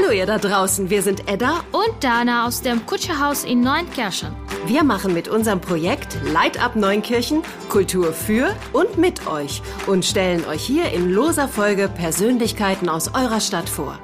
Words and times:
Hallo 0.00 0.12
ihr 0.12 0.24
da 0.24 0.38
draußen, 0.38 0.88
wir 0.88 1.02
sind 1.02 1.28
Edda 1.28 1.62
und 1.72 2.02
Dana 2.02 2.46
aus 2.46 2.62
dem 2.62 2.86
Kutscherhaus 2.86 3.44
in 3.44 3.60
Neunkirchen. 3.60 4.34
Wir 4.64 4.82
machen 4.82 5.12
mit 5.12 5.28
unserem 5.28 5.60
Projekt 5.60 6.16
Light 6.24 6.62
Up 6.62 6.74
Neunkirchen 6.74 7.42
Kultur 7.68 8.12
für 8.12 8.54
und 8.72 8.96
mit 8.96 9.26
euch 9.26 9.60
und 9.86 10.04
stellen 10.04 10.46
euch 10.46 10.62
hier 10.62 10.90
in 10.92 11.10
loser 11.10 11.48
Folge 11.48 11.88
Persönlichkeiten 11.88 12.88
aus 12.88 13.14
eurer 13.14 13.40
Stadt 13.40 13.68
vor. 13.68 13.98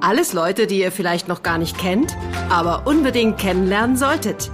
Alles 0.00 0.32
Leute, 0.32 0.66
die 0.66 0.80
ihr 0.80 0.92
vielleicht 0.92 1.28
noch 1.28 1.42
gar 1.42 1.56
nicht 1.56 1.78
kennt, 1.78 2.14
aber 2.50 2.86
unbedingt 2.86 3.38
kennenlernen 3.38 3.96
solltet. 3.96 4.50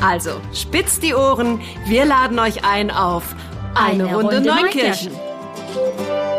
Also, 0.00 0.40
spitzt 0.54 1.02
die 1.02 1.14
Ohren, 1.14 1.60
wir 1.86 2.06
laden 2.06 2.38
euch 2.38 2.64
ein 2.64 2.90
auf 2.90 3.34
eine, 3.74 4.04
eine 4.04 4.14
Runde, 4.14 4.36
Runde 4.36 4.50
Neunkirchen. 4.50 5.12
Neunkirchen. 5.74 6.37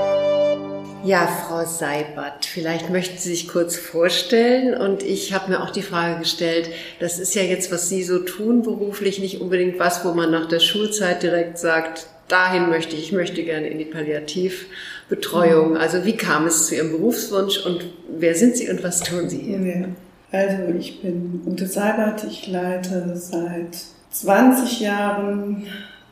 Ja, 1.04 1.28
Frau 1.28 1.66
Seibert, 1.66 2.46
vielleicht 2.46 2.90
möchten 2.90 3.18
Sie 3.18 3.30
sich 3.30 3.48
kurz 3.48 3.78
vorstellen. 3.78 4.74
Und 4.74 5.02
ich 5.02 5.34
habe 5.34 5.52
mir 5.52 5.64
auch 5.64 5.70
die 5.70 5.82
Frage 5.82 6.20
gestellt, 6.20 6.70
das 7.00 7.20
ist 7.20 7.36
ja 7.36 7.42
jetzt, 7.42 7.72
was 7.72 7.88
Sie 7.88 8.04
so 8.04 8.20
tun 8.20 8.64
beruflich, 8.64 9.20
nicht 9.20 9.40
unbedingt 9.40 9.80
was, 9.80 10.04
wo 10.04 10.14
man 10.14 10.30
nach 10.30 10.48
der 10.48 10.60
Schulzeit 10.60 11.24
direkt 11.24 11.58
sagt, 11.58 12.08
dahin 12.28 12.70
möchte 12.70 12.96
ich, 12.96 13.04
ich 13.04 13.12
möchte 13.12 13.44
gerne 13.44 13.68
in 13.68 13.78
die 13.78 13.86
Palliativbetreuung. 13.86 15.78
Also 15.78 16.04
wie 16.06 16.18
kam 16.18 16.46
es 16.48 16.68
zu 16.68 16.76
Ihrem 16.76 16.92
Berufswunsch 16.92 17.66
und 17.66 17.86
wer 18.10 18.36
sind 18.36 18.58
Sie 18.58 18.70
und 18.70 18.84
was 18.84 19.00
tun 19.00 19.30
Sie 19.30 19.40
hier? 19.40 19.90
Also 20.32 20.74
ich 20.78 21.02
bin 21.02 21.42
Ute 21.46 21.66
Seibert, 21.66 22.24
ich 22.30 22.48
leite 22.48 23.14
seit 23.16 23.78
20 24.12 24.82
Jahren 24.82 25.66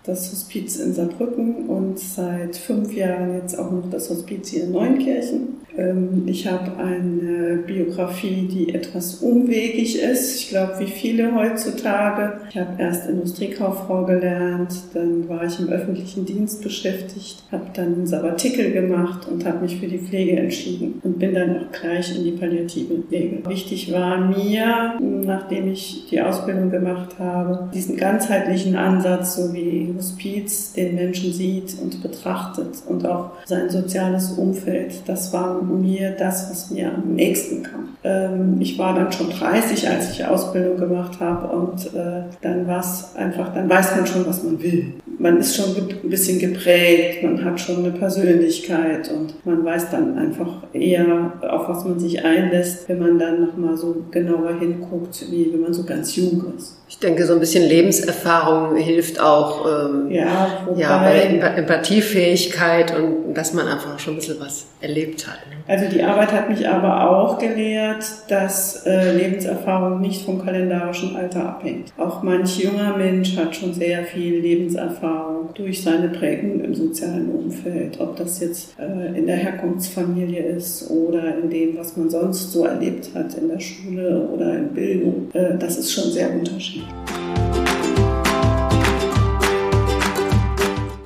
das 0.08 0.32
Hospiz 0.32 0.78
in 0.78 0.94
Saarbrücken 0.94 1.68
und 1.68 2.00
seit 2.00 2.56
fünf 2.56 2.94
Jahren 2.94 3.36
jetzt 3.36 3.60
auch 3.60 3.70
noch 3.70 3.90
das 3.92 4.10
Hospiz 4.10 4.50
hier 4.50 4.64
in 4.64 4.72
Neunkirchen. 4.72 5.58
Ähm, 5.78 6.24
ich 6.26 6.48
habe 6.48 6.78
eine 6.78 7.58
Biografie, 7.58 8.48
die 8.52 8.74
etwas 8.74 9.16
umwegig 9.16 10.02
ist. 10.02 10.36
Ich 10.36 10.50
glaube, 10.50 10.80
wie 10.80 10.88
viele 10.88 11.34
heutzutage. 11.36 12.42
Ich 12.50 12.58
habe 12.58 12.82
erst 12.82 13.10
Industriekauffrau 13.10 14.06
gelernt, 14.06 14.74
dann 14.94 15.28
war 15.30 15.44
ich 15.46 15.60
im 15.60 15.70
öffentlichen 15.70 16.26
Dienst 16.26 16.64
beschäftigt, 16.64 17.44
habe 17.52 17.66
dann 17.74 17.94
einen 17.94 18.08
Sabbatikel 18.08 18.72
gemacht 18.72 19.28
und 19.28 19.46
habe 19.46 19.60
mich 19.60 19.78
für 19.78 19.88
die 19.88 20.00
Pflege 20.00 20.38
entschieden 20.38 21.00
und 21.04 21.20
bin 21.20 21.34
dann 21.34 21.58
auch 21.58 21.72
gleich 21.72 22.16
in 22.18 22.24
die 22.24 22.32
palliative 22.32 23.04
Pflege. 23.04 23.48
Wichtig 23.48 23.92
war 23.92 24.18
mir, 24.18 24.98
nachdem 25.00 25.72
ich 25.72 26.08
die 26.10 26.22
Ausbildung 26.22 26.70
gemacht 26.72 27.20
habe, 27.20 27.70
diesen 27.74 27.98
ganzheitlichen 27.98 28.76
Ansatz, 28.76 29.36
so 29.36 29.54
wie 29.54 29.94
Hospiz 29.98 30.74
den 30.74 30.96
Menschen 30.96 31.32
sieht 31.32 31.76
und 31.82 32.02
betrachtet 32.02 32.70
und 32.88 33.06
auch 33.06 33.32
sein 33.46 33.70
soziales 33.70 34.32
Umfeld. 34.32 35.02
Das 35.06 35.34
war 35.34 35.62
mir 35.68 36.12
das, 36.12 36.50
was 36.50 36.72
mir 36.72 36.94
am 36.94 37.16
nächsten 37.16 37.64
kam. 37.64 37.90
Ähm, 38.04 38.58
ich 38.60 38.78
war 38.78 38.96
dann 38.96 39.12
schon 39.12 39.30
30, 39.30 39.88
als 39.90 40.12
ich 40.12 40.26
Ausbildung 40.26 40.78
gemacht 40.78 41.20
habe 41.20 41.56
und 41.56 41.94
äh, 41.94 42.24
dann 42.42 42.68
war 42.68 42.80
es 42.80 43.16
einfach, 43.16 43.54
dann 43.54 43.70
weiß 43.70 43.96
man 43.96 44.08
schon, 44.08 44.26
was 44.26 44.44
man 44.44 44.62
will. 44.62 44.94
Man 45.20 45.38
ist 45.38 45.56
schon 45.56 45.76
ein 45.76 46.10
bisschen 46.10 46.40
geprägt, 46.40 47.24
man 47.24 47.44
hat 47.44 47.60
schon 47.60 47.78
eine 47.80 47.92
Persönlichkeit 47.92 49.12
und 49.12 49.46
man 49.46 49.66
weiß 49.66 49.90
dann 49.90 50.18
einfach 50.18 50.64
eher, 50.74 51.34
auf 51.42 51.68
was 51.68 51.86
man 51.86 52.00
sich 52.00 52.24
einlässt, 52.24 52.88
wenn 52.88 53.00
man 53.00 53.20
dann 53.20 53.42
nochmal 53.42 53.76
so 53.76 54.04
genauer 54.12 54.60
hinguckt, 54.60 55.26
wie 55.32 55.52
wenn 55.52 55.62
man 55.62 55.74
so 55.74 55.84
ganz 55.84 56.16
jung 56.16 56.44
ist. 56.56 56.77
Ich 56.90 57.00
denke, 57.00 57.26
so 57.26 57.34
ein 57.34 57.40
bisschen 57.40 57.68
Lebenserfahrung 57.68 58.78
hilft 58.78 59.20
auch 59.20 59.66
ähm, 59.66 60.10
ja, 60.10 60.68
ja, 60.76 60.98
bei 61.00 61.28
der 61.28 61.58
Empathiefähigkeit 61.58 62.96
und 62.96 63.34
dass 63.34 63.54
man 63.54 63.68
einfach 63.68 64.00
schon 64.00 64.14
ein 64.14 64.18
bisschen 64.18 64.40
was 64.40 64.68
erlebt 64.80 65.28
hat. 65.28 65.36
Ne? 65.50 65.58
Also 65.68 65.94
die 65.94 66.02
Arbeit 66.02 66.32
hat 66.32 66.50
mich 66.50 66.68
aber 66.68 67.10
auch 67.10 67.38
gelehrt, 67.40 68.06
dass 68.30 68.86
äh, 68.86 69.12
Lebenserfahrung 69.12 70.00
nicht 70.00 70.24
vom 70.24 70.44
kalendarischen 70.44 71.16
Alter 71.18 71.50
abhängt. 71.50 71.92
Auch 71.98 72.24
manch 72.24 72.58
junger 72.58 72.96
Mensch 72.96 73.36
hat 73.36 73.54
schon 73.56 73.74
sehr 73.74 74.04
viel 74.04 74.40
Lebenserfahrung 74.40 75.50
durch 75.54 75.84
seine 75.84 76.08
Prägung 76.08 76.62
im 76.62 76.74
sozialen 76.74 77.30
Umfeld. 77.32 78.00
Ob 78.00 78.16
das 78.16 78.40
jetzt 78.40 78.76
äh, 78.80 79.18
in 79.18 79.28
der 79.28 79.36
Herkunftsfamilie 79.36 80.42
ist 80.42 80.90
oder 80.90 81.38
in 81.38 81.50
dem, 81.50 81.78
was 81.78 81.98
man 81.98 82.10
sonst 82.10 82.54
so 82.54 82.66
erlebt 82.66 83.10
hat 83.14 83.34
in 83.34 83.50
der 83.50 83.60
Schule 83.60 84.30
oder 84.34 84.56
in 84.56 84.70
Bildung. 84.70 85.30
Äh, 85.34 85.58
das 85.60 85.78
ist 85.78 85.92
schon 85.92 86.12
sehr 86.12 86.32
unterschiedlich. 86.32 86.77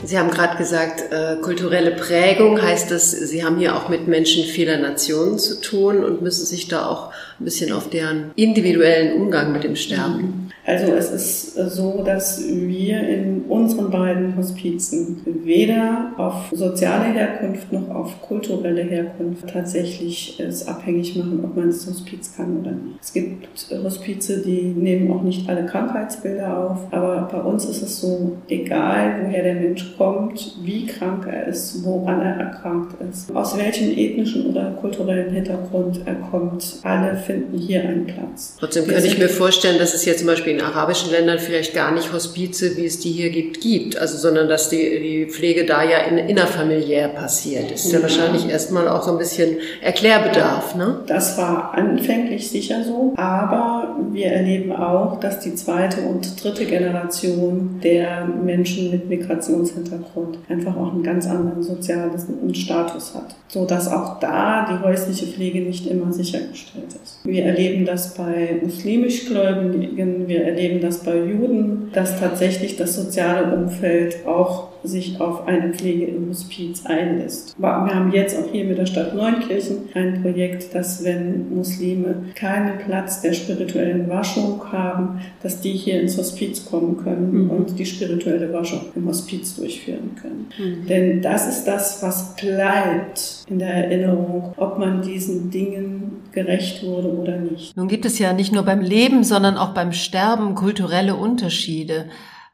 Sie 0.03 0.19
haben 0.19 0.29
gerade 0.29 0.57
gesagt, 0.57 1.03
äh, 1.13 1.37
kulturelle 1.41 1.91
Prägung. 1.91 2.61
Heißt 2.61 2.91
das, 2.91 3.11
Sie 3.11 3.45
haben 3.45 3.57
hier 3.59 3.77
auch 3.77 3.87
mit 3.87 4.07
Menschen 4.09 4.43
vieler 4.43 4.77
Nationen 4.77 5.39
zu 5.39 5.61
tun 5.61 6.03
und 6.03 6.21
müssen 6.21 6.45
sich 6.45 6.67
da 6.67 6.85
auch 6.85 7.13
ein 7.39 7.45
bisschen 7.45 7.71
auf 7.71 7.89
deren 7.89 8.31
individuellen 8.35 9.13
Umgang 9.13 9.53
mit 9.53 9.63
dem 9.63 9.77
Sterben 9.77 10.40
also 10.65 10.91
es 10.93 11.11
ist 11.11 11.55
so, 11.55 12.03
dass 12.03 12.43
wir 12.47 13.07
in 13.07 13.43
unseren 13.49 13.89
beiden 13.89 14.37
Hospizen 14.37 15.21
weder 15.43 16.11
auf 16.17 16.51
soziale 16.51 17.13
Herkunft 17.13 17.71
noch 17.71 17.89
auf 17.89 18.21
kulturelle 18.21 18.83
Herkunft 18.83 19.47
tatsächlich 19.47 20.39
es 20.39 20.67
abhängig 20.67 21.15
machen, 21.15 21.41
ob 21.43 21.55
man 21.55 21.67
das 21.67 21.87
Hospiz 21.87 22.33
kann 22.35 22.59
oder 22.59 22.71
nicht. 22.71 22.99
Es 23.01 23.13
gibt 23.13 23.47
Hospize, 23.83 24.41
die 24.41 24.61
nehmen 24.61 25.11
auch 25.11 25.23
nicht 25.23 25.49
alle 25.49 25.65
Krankheitsbilder 25.65 26.57
auf, 26.57 26.77
aber 26.91 27.27
bei 27.31 27.41
uns 27.41 27.65
ist 27.65 27.81
es 27.81 27.99
so, 27.99 28.37
egal 28.47 29.21
woher 29.23 29.43
der 29.43 29.55
Mensch 29.55 29.95
kommt, 29.97 30.57
wie 30.63 30.85
krank 30.85 31.25
er 31.27 31.47
ist, 31.47 31.83
woran 31.83 32.21
er 32.21 32.35
erkrankt 32.35 32.95
ist, 33.09 33.35
aus 33.35 33.57
welchem 33.57 33.97
ethnischen 33.97 34.47
oder 34.47 34.71
kulturellen 34.79 35.33
Hintergrund 35.33 36.01
er 36.05 36.15
kommt, 36.15 36.77
alle 36.83 37.17
finden 37.17 37.57
hier 37.57 37.81
einen 37.81 38.05
Platz. 38.05 38.57
Trotzdem 38.59 38.85
könnte 38.85 39.07
ich 39.07 39.17
mir 39.17 39.29
vorstellen, 39.29 39.79
dass 39.79 39.93
es 39.93 40.03
hier 40.03 40.15
zum 40.15 40.27
Beispiel 40.27 40.50
in 40.51 40.61
arabischen 40.61 41.11
Ländern 41.11 41.39
vielleicht 41.39 41.73
gar 41.73 41.91
nicht 41.91 42.13
Hospize, 42.13 42.77
wie 42.77 42.85
es 42.85 42.99
die 42.99 43.11
hier 43.11 43.29
gibt, 43.29 43.61
gibt. 43.61 43.97
Also, 43.97 44.17
sondern 44.17 44.47
dass 44.47 44.69
die, 44.69 44.77
die 44.77 45.25
Pflege 45.25 45.65
da 45.65 45.83
ja 45.83 45.99
in, 45.99 46.17
innerfamiliär 46.17 47.09
passiert. 47.09 47.71
Das 47.71 47.85
ist 47.85 47.93
ja, 47.93 48.01
wahrscheinlich 48.01 48.47
erstmal 48.47 48.87
auch 48.87 49.03
so 49.03 49.11
ein 49.11 49.17
bisschen 49.17 49.57
Erklärbedarf, 49.81 50.75
ne? 50.75 50.99
Das 51.07 51.37
war 51.37 51.73
anfänglich 51.73 52.49
sicher 52.49 52.83
so. 52.83 53.13
Aber 53.17 53.95
wir 54.11 54.27
erleben 54.27 54.71
auch, 54.71 55.19
dass 55.19 55.39
die 55.39 55.55
zweite 55.55 56.01
und 56.01 56.43
dritte 56.43 56.65
Generation 56.65 57.79
der 57.83 58.25
Menschen 58.25 58.91
mit 58.91 59.09
Migrationshintergrund 59.09 60.37
einfach 60.49 60.75
auch 60.75 60.93
einen 60.93 61.03
ganz 61.03 61.27
anderen 61.27 61.63
sozialen 61.63 62.11
Status 62.53 63.15
hat. 63.15 63.35
So 63.47 63.65
dass 63.65 63.91
auch 63.91 64.19
da 64.19 64.65
die 64.69 64.85
häusliche 64.85 65.27
Pflege 65.27 65.59
nicht 65.61 65.87
immer 65.87 66.11
sichergestellt 66.11 66.93
ist. 67.03 67.19
Wir 67.23 67.45
erleben 67.45 67.85
das 67.85 68.13
bei 68.13 68.59
muslimisch 68.61 69.25
Gläubigen, 69.25 70.27
wir 70.27 70.40
erleben 70.41 70.81
das 70.81 71.03
bei 71.03 71.15
Juden, 71.15 71.91
dass 71.93 72.19
tatsächlich 72.19 72.75
das 72.77 72.95
soziale 72.95 73.53
Umfeld 73.55 74.25
auch 74.25 74.70
sich 74.83 75.19
auf 75.21 75.47
eine 75.47 75.73
Pflege 75.73 76.05
im 76.05 76.29
Hospiz 76.29 76.85
einlässt. 76.85 77.55
Wir 77.57 77.69
haben 77.69 78.11
jetzt 78.11 78.37
auch 78.37 78.51
hier 78.51 78.65
mit 78.65 78.77
der 78.77 78.85
Stadt 78.85 79.15
Neunkirchen 79.15 79.89
ein 79.93 80.21
Projekt, 80.21 80.73
dass 80.73 81.03
wenn 81.03 81.53
Muslime 81.55 82.25
keinen 82.35 82.79
Platz 82.79 83.21
der 83.21 83.33
spirituellen 83.33 84.09
Waschung 84.09 84.61
haben, 84.71 85.21
dass 85.43 85.61
die 85.61 85.73
hier 85.73 86.01
ins 86.01 86.17
Hospiz 86.17 86.65
kommen 86.65 86.97
können 86.97 87.43
mhm. 87.43 87.49
und 87.49 87.79
die 87.79 87.85
spirituelle 87.85 88.51
Waschung 88.53 88.81
im 88.95 89.07
Hospiz 89.07 89.55
durchführen 89.55 90.15
können. 90.19 90.47
Mhm. 90.57 90.87
Denn 90.87 91.21
das 91.21 91.47
ist 91.47 91.65
das, 91.65 92.01
was 92.01 92.35
bleibt 92.35 93.45
in 93.49 93.59
der 93.59 93.73
Erinnerung, 93.73 94.53
ob 94.57 94.79
man 94.79 95.01
diesen 95.01 95.51
Dingen 95.51 96.21
gerecht 96.31 96.83
wurde 96.83 97.09
oder 97.09 97.37
nicht. 97.37 97.75
Nun 97.75 97.87
gibt 97.87 98.05
es 98.05 98.19
ja 98.19 98.33
nicht 98.33 98.51
nur 98.51 98.63
beim 98.63 98.81
Leben, 98.81 99.23
sondern 99.23 99.57
auch 99.57 99.73
beim 99.73 99.91
Sterben 99.91 100.55
kulturelle 100.55 101.15
Unterschiede. 101.15 102.05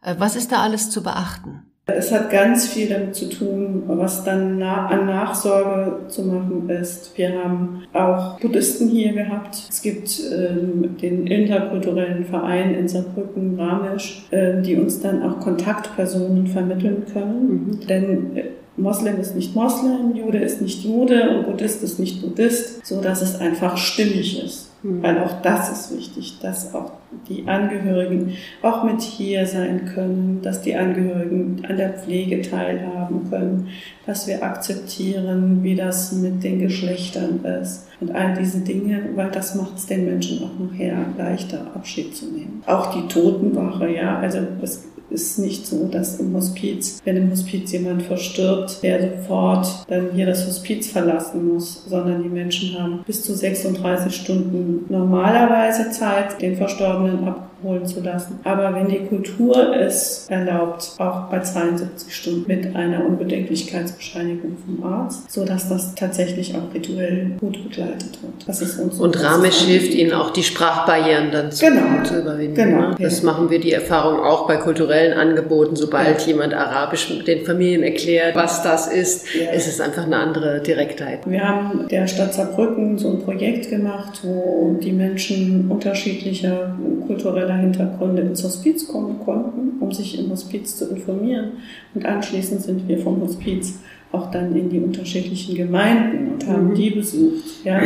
Äh, 0.01 0.15
was 0.17 0.35
ist 0.35 0.51
da 0.51 0.61
alles 0.61 0.89
zu 0.89 1.03
beachten? 1.03 1.63
Es 1.89 2.11
hat 2.11 2.29
ganz 2.29 2.67
viel 2.67 2.89
damit 2.89 3.15
zu 3.15 3.29
tun, 3.29 3.83
was 3.87 4.25
dann 4.25 4.61
an 4.61 5.05
Nachsorge 5.05 6.07
zu 6.09 6.23
machen 6.23 6.69
ist. 6.69 7.17
Wir 7.17 7.41
haben 7.41 7.83
auch 7.93 8.37
Buddhisten 8.41 8.89
hier 8.89 9.13
gehabt. 9.13 9.55
Es 9.69 9.81
gibt 9.81 10.21
ähm, 10.31 10.97
den 11.01 11.25
interkulturellen 11.27 12.25
Verein 12.25 12.75
in 12.75 12.89
Saarbrücken, 12.89 13.57
Ramesh, 13.57 14.27
äh, 14.31 14.61
die 14.61 14.75
uns 14.75 14.99
dann 14.99 15.23
auch 15.23 15.39
Kontaktpersonen 15.39 16.47
vermitteln 16.47 17.05
können. 17.11 17.67
Mhm. 17.67 17.87
Denn 17.87 18.37
äh, 18.37 18.43
Moslem 18.75 19.19
ist 19.21 19.35
nicht 19.35 19.55
Moslem, 19.55 20.13
Jude 20.13 20.39
ist 20.39 20.61
nicht 20.61 20.83
Jude 20.83 21.29
und 21.29 21.45
Buddhist 21.45 21.83
ist 21.83 21.99
nicht 21.99 22.21
Buddhist, 22.21 22.85
so 22.85 23.01
dass 23.01 23.21
es 23.21 23.39
einfach 23.39 23.77
stimmig 23.77 24.43
ist. 24.43 24.66
Mhm. 24.83 25.03
Weil 25.03 25.19
auch 25.19 25.41
das 25.41 25.71
ist 25.71 25.97
wichtig, 25.97 26.39
dass 26.41 26.73
auch 26.73 26.91
die 27.29 27.47
Angehörigen 27.47 28.33
auch 28.61 28.83
mit 28.83 29.01
hier 29.01 29.45
sein 29.45 29.85
können, 29.93 30.41
dass 30.43 30.61
die 30.61 30.75
Angehörigen 30.75 31.63
an 31.67 31.77
der 31.77 31.93
Pflege 31.93 32.41
teilhaben 32.41 33.29
können, 33.29 33.69
dass 34.05 34.27
wir 34.27 34.43
akzeptieren, 34.43 35.63
wie 35.63 35.75
das 35.75 36.11
mit 36.11 36.43
den 36.43 36.59
Geschlechtern 36.59 37.43
ist 37.61 37.87
und 37.99 38.13
all 38.13 38.35
diese 38.35 38.59
Dinge, 38.59 39.09
weil 39.15 39.31
das 39.31 39.55
macht 39.55 39.77
es 39.77 39.85
den 39.85 40.05
Menschen 40.05 40.43
auch 40.43 40.71
nachher 40.71 40.97
leichter, 41.17 41.61
Abschied 41.73 42.15
zu 42.15 42.25
nehmen. 42.25 42.61
Auch 42.65 42.93
die 42.93 43.07
Totenwache, 43.07 43.89
ja, 43.89 44.19
also 44.19 44.39
es 44.61 44.85
ist 45.09 45.39
nicht 45.39 45.65
so, 45.65 45.87
dass 45.87 46.19
im 46.19 46.33
Hospiz, 46.35 47.01
wenn 47.05 47.17
im 47.17 47.31
Hospiz 47.31 47.71
jemand 47.71 48.03
verstirbt, 48.03 48.83
der 48.83 49.01
sofort 49.01 49.67
dann 49.87 50.11
hier 50.13 50.25
das 50.25 50.45
Hospiz 50.45 50.87
verlassen 50.87 51.53
muss, 51.53 51.85
sondern 51.87 52.23
die 52.23 52.29
Menschen 52.29 52.77
haben 52.79 53.03
bis 53.05 53.23
zu 53.23 53.35
36 53.35 54.15
Stunden 54.15 54.85
normalerweise 54.89 55.91
Zeit, 55.91 56.41
den 56.41 56.57
Verstorbenen 56.57 57.27
ab 57.27 57.46
holen 57.63 57.85
zu 57.85 58.01
lassen. 58.01 58.39
Aber 58.43 58.73
wenn 58.73 58.87
die 58.87 59.05
Kultur 59.05 59.75
es 59.75 60.27
erlaubt, 60.29 60.93
auch 60.97 61.29
bei 61.29 61.39
72 61.39 62.15
Stunden 62.15 62.45
mit 62.47 62.75
einer 62.75 63.05
Unbedenklichkeitsbescheinigung 63.05 64.57
vom 64.65 64.83
Arzt, 64.83 65.31
so 65.31 65.45
dass 65.45 65.69
das 65.69 65.95
tatsächlich 65.95 66.55
auch 66.55 66.73
rituell 66.73 67.31
gut 67.39 67.63
begleitet 67.63 68.21
wird. 68.21 68.47
Das 68.47 68.61
ist 68.61 68.79
uns 68.79 68.99
Und 68.99 69.21
Ramesh 69.21 69.61
hilft 69.61 69.93
Ihnen 69.93 70.13
auch, 70.13 70.31
die 70.31 70.43
Sprachbarrieren 70.43 71.31
dann 71.31 71.51
zu, 71.51 71.65
genau. 71.65 72.03
zu 72.03 72.19
überwinden. 72.19 72.55
Genau. 72.55 72.89
Ne? 72.89 72.95
Das 72.99 73.21
ja. 73.21 73.25
machen 73.25 73.49
wir 73.49 73.59
die 73.59 73.71
Erfahrung 73.71 74.19
auch 74.19 74.47
bei 74.47 74.57
kulturellen 74.57 75.13
Angeboten. 75.17 75.75
Sobald 75.75 76.21
ja. 76.21 76.27
jemand 76.27 76.53
Arabisch 76.53 77.07
den 77.25 77.45
Familien 77.45 77.83
erklärt, 77.83 78.35
was 78.35 78.63
das 78.63 78.87
ist, 78.87 79.33
ja. 79.33 79.51
ist 79.51 79.67
es 79.67 79.81
einfach 79.81 80.05
eine 80.05 80.17
andere 80.17 80.61
Direktheit. 80.61 81.19
Wir 81.25 81.47
haben 81.47 81.87
der 81.89 82.07
Stadt 82.07 82.33
Saarbrücken 82.33 82.97
so 82.97 83.11
ein 83.11 83.19
Projekt 83.19 83.69
gemacht, 83.69 84.19
wo 84.23 84.77
die 84.81 84.91
Menschen 84.91 85.69
unterschiedlicher 85.69 86.75
kultureller 87.07 87.55
Hintergründe 87.55 88.21
ins 88.21 88.43
Hospiz 88.43 88.87
kommen 88.87 89.19
konnten, 89.23 89.79
um 89.79 89.91
sich 89.91 90.19
im 90.19 90.29
Hospiz 90.29 90.77
zu 90.77 90.89
informieren. 90.89 91.53
Und 91.95 92.05
anschließend 92.05 92.61
sind 92.61 92.87
wir 92.87 92.99
vom 92.99 93.21
Hospiz 93.21 93.79
auch 94.11 94.31
dann 94.31 94.55
in 94.55 94.69
die 94.69 94.79
unterschiedlichen 94.79 95.55
Gemeinden 95.55 96.33
und 96.33 96.47
haben 96.47 96.69
mhm. 96.69 96.75
die 96.75 96.89
besucht, 96.91 97.65
ja, 97.65 97.81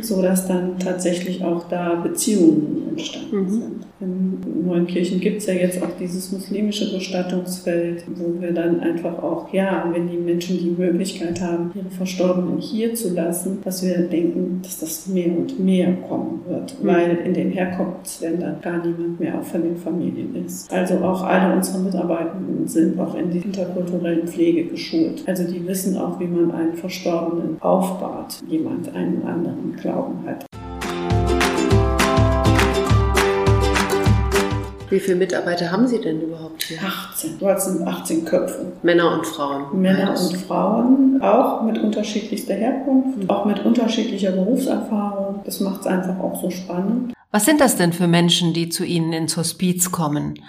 so 0.00 0.22
dass 0.22 0.48
dann 0.48 0.78
tatsächlich 0.78 1.44
auch 1.44 1.68
da 1.68 1.96
Beziehungen 1.96 2.88
entstanden 2.90 3.36
mhm. 3.36 3.48
sind. 3.48 3.86
In 3.98 4.66
Neunkirchen 4.66 5.20
gibt 5.20 5.38
es 5.38 5.46
ja 5.46 5.54
jetzt 5.54 5.82
auch 5.82 5.90
dieses 5.98 6.32
muslimische 6.32 6.94
Bestattungsfeld, 6.94 8.04
wo 8.14 8.40
wir 8.40 8.52
dann 8.52 8.80
einfach 8.80 9.22
auch, 9.22 9.52
ja, 9.52 9.90
wenn 9.92 10.08
die 10.08 10.16
Menschen 10.16 10.58
die 10.58 10.74
Möglichkeit 10.78 11.40
haben, 11.40 11.72
ihre 11.74 11.90
Verstorbenen 11.90 12.58
hier 12.58 12.94
zu 12.94 13.14
lassen, 13.14 13.58
dass 13.64 13.84
wir 13.84 13.98
denken, 13.98 14.60
dass 14.62 14.80
das 14.80 15.06
mehr 15.06 15.36
und 15.36 15.58
mehr 15.58 15.92
kommen 16.08 16.40
wird, 16.48 16.82
mhm. 16.82 16.86
weil 16.86 17.18
in 17.24 17.34
den 17.34 17.50
Herkunftsländern 17.50 18.56
gar 18.62 18.84
niemand 18.84 19.20
mehr 19.20 19.38
auch 19.38 19.44
von 19.44 19.62
den 19.62 19.76
Familien 19.76 20.34
ist. 20.44 20.72
Also 20.72 20.96
auch 20.96 21.22
alle 21.22 21.54
unsere 21.54 21.78
Mitarbeitenden 21.78 22.66
sind 22.66 22.98
auch 22.98 23.14
in 23.14 23.30
die 23.30 23.38
interkulturellen 23.38 24.26
Pflege 24.26 24.64
geschult. 24.64 25.22
Also 25.26 25.44
die 25.44 25.65
wissen 25.66 25.98
auch, 25.98 26.20
wie 26.20 26.26
man 26.26 26.50
einen 26.52 26.74
Verstorbenen 26.74 27.60
aufbahrt, 27.60 28.42
jemand 28.48 28.94
einen 28.94 29.26
anderen 29.26 29.76
Glauben 29.76 30.24
hat. 30.26 30.46
Wie 34.88 35.00
viele 35.00 35.16
Mitarbeiter 35.16 35.72
haben 35.72 35.88
Sie 35.88 36.00
denn 36.00 36.20
überhaupt 36.20 36.62
hier? 36.62 36.78
18. 36.80 37.38
Dort 37.40 37.60
sind 37.60 37.86
18 37.86 38.24
Köpfe. 38.24 38.72
Männer 38.82 39.12
und 39.14 39.26
Frauen. 39.26 39.80
Männer 39.80 40.10
und 40.10 40.36
Frauen, 40.36 41.20
auch 41.22 41.62
mit 41.62 41.78
unterschiedlichster 41.78 42.54
Herkunft, 42.54 43.18
mhm. 43.18 43.28
auch 43.28 43.44
mit 43.46 43.64
unterschiedlicher 43.64 44.30
Berufserfahrung. 44.30 45.40
Das 45.44 45.58
macht 45.58 45.80
es 45.80 45.86
einfach 45.88 46.18
auch 46.20 46.40
so 46.40 46.50
spannend. 46.50 47.14
Was 47.32 47.44
sind 47.44 47.60
das 47.60 47.76
denn 47.76 47.92
für 47.92 48.06
Menschen, 48.06 48.54
die 48.54 48.68
zu 48.68 48.84
Ihnen 48.84 49.12
ins 49.12 49.36
Hospiz 49.36 49.90
kommen? 49.90 50.40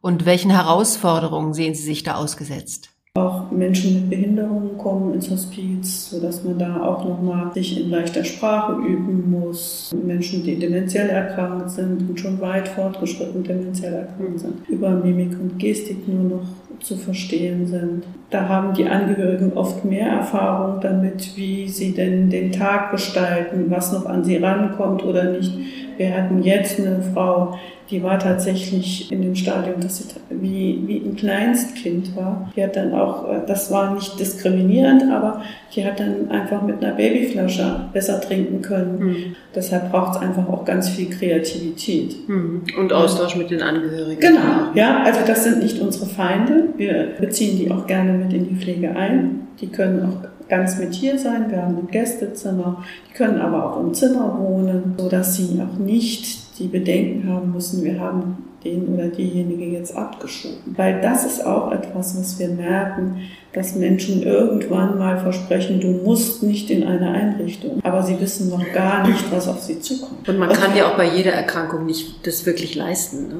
Und 0.00 0.24
welchen 0.24 0.50
Herausforderungen 0.50 1.52
sehen 1.52 1.74
Sie 1.74 1.82
sich 1.82 2.02
da 2.02 2.14
ausgesetzt? 2.14 2.93
Auch 3.16 3.52
Menschen 3.52 3.94
mit 3.94 4.10
Behinderungen 4.10 4.76
kommen 4.76 5.14
ins 5.14 5.30
Hospiz, 5.30 6.10
sodass 6.10 6.42
man 6.42 6.58
da 6.58 6.82
auch 6.82 7.04
nochmal 7.04 7.52
sich 7.54 7.80
in 7.80 7.90
leichter 7.90 8.24
Sprache 8.24 8.72
üben 8.72 9.30
muss. 9.30 9.94
Menschen, 10.04 10.42
die 10.42 10.58
dementiell 10.58 11.10
erkrankt 11.10 11.70
sind 11.70 12.10
und 12.10 12.18
schon 12.18 12.40
weit 12.40 12.66
fortgeschritten 12.66 13.44
dementiell 13.44 13.94
erkrankt 13.94 14.40
sind, 14.40 14.68
über 14.68 14.90
Mimik 14.90 15.30
und 15.40 15.60
Gestik 15.60 16.08
nur 16.08 16.24
noch 16.24 16.46
zu 16.80 16.96
verstehen 16.96 17.68
sind. 17.68 18.02
Da 18.30 18.48
haben 18.48 18.74
die 18.74 18.86
Angehörigen 18.86 19.52
oft 19.52 19.84
mehr 19.84 20.08
Erfahrung 20.08 20.80
damit, 20.80 21.36
wie 21.36 21.68
sie 21.68 21.92
denn 21.92 22.30
den 22.30 22.50
Tag 22.50 22.90
gestalten, 22.90 23.66
was 23.68 23.92
noch 23.92 24.06
an 24.06 24.24
sie 24.24 24.38
rankommt 24.38 25.04
oder 25.04 25.30
nicht. 25.30 25.56
Wir 25.96 26.14
hatten 26.14 26.42
jetzt 26.42 26.78
eine 26.78 27.02
Frau, 27.12 27.58
die 27.90 28.02
war 28.02 28.18
tatsächlich 28.18 29.12
in 29.12 29.22
dem 29.22 29.34
Stadium, 29.34 29.80
dass 29.80 29.98
sie 29.98 30.04
wie, 30.30 30.82
wie 30.86 30.96
ein 30.98 31.16
Kleinstkind 31.16 32.16
war. 32.16 32.50
Die 32.56 32.62
hat 32.62 32.76
dann 32.76 32.94
auch, 32.94 33.28
äh, 33.28 33.40
das 33.46 33.70
war 33.70 33.94
nicht 33.94 34.18
diskriminierend, 34.18 35.04
aber 35.12 35.42
die 35.74 35.84
hat 35.84 36.00
dann 36.00 36.30
einfach 36.30 36.62
mit 36.62 36.82
einer 36.82 36.94
Babyflasche 36.94 37.88
besser 37.92 38.20
trinken 38.20 38.62
können. 38.62 38.98
Mhm. 38.98 39.36
Deshalb 39.54 39.90
braucht 39.90 40.16
es 40.16 40.22
einfach 40.22 40.48
auch 40.48 40.64
ganz 40.64 40.88
viel 40.88 41.10
Kreativität. 41.10 42.28
Mhm. 42.28 42.62
Und 42.78 42.92
Austausch 42.92 43.36
mit 43.36 43.50
den 43.50 43.60
Angehörigen. 43.62 44.20
Genau, 44.20 44.72
ja, 44.74 45.02
also 45.04 45.20
das 45.26 45.44
sind 45.44 45.62
nicht 45.62 45.80
unsere 45.80 46.06
Feinde. 46.06 46.68
Wir 46.76 47.08
beziehen 47.20 47.58
die 47.58 47.70
auch 47.70 47.86
gerne 47.86 48.12
mit 48.12 48.32
in 48.32 48.48
die 48.48 48.56
Pflege 48.56 48.96
ein. 48.96 49.48
Die 49.60 49.68
können 49.68 50.02
auch 50.02 50.33
ganz 50.48 50.78
mit 50.78 50.94
hier 50.94 51.18
sein. 51.18 51.50
Wir 51.50 51.62
haben 51.62 51.76
ein 51.76 51.88
Gästezimmer. 51.88 52.84
Die 53.08 53.14
können 53.14 53.40
aber 53.40 53.72
auch 53.72 53.80
im 53.80 53.94
Zimmer 53.94 54.38
wohnen, 54.38 54.94
sodass 54.98 55.36
sie 55.36 55.60
auch 55.60 55.78
nicht 55.78 56.58
die 56.58 56.68
Bedenken 56.68 57.28
haben 57.28 57.52
müssen, 57.52 57.82
wir 57.82 57.98
haben 58.00 58.53
den 58.64 58.88
oder 58.88 59.08
diejenige 59.08 59.64
jetzt 59.66 59.96
abgeschoben. 59.96 60.74
Weil 60.76 61.00
das 61.00 61.24
ist 61.24 61.44
auch 61.44 61.72
etwas, 61.72 62.18
was 62.18 62.38
wir 62.38 62.48
merken, 62.48 63.20
dass 63.54 63.76
Menschen 63.76 64.22
irgendwann 64.22 64.98
mal 64.98 65.18
versprechen, 65.18 65.80
du 65.80 65.88
musst 65.88 66.42
nicht 66.42 66.70
in 66.70 66.82
eine 66.82 67.10
Einrichtung. 67.10 67.80
Aber 67.84 68.02
sie 68.02 68.20
wissen 68.20 68.50
noch 68.50 68.64
gar 68.72 69.06
nicht, 69.06 69.30
was 69.30 69.48
auf 69.48 69.60
sie 69.60 69.80
zukommt. 69.80 70.28
Und 70.28 70.38
man 70.38 70.48
kann 70.50 70.76
ja 70.76 70.90
auch 70.90 70.96
bei 70.96 71.08
jeder 71.08 71.32
Erkrankung 71.32 71.86
nicht 71.86 72.26
das 72.26 72.44
wirklich 72.46 72.74
leisten. 72.74 73.28
Ne? 73.28 73.34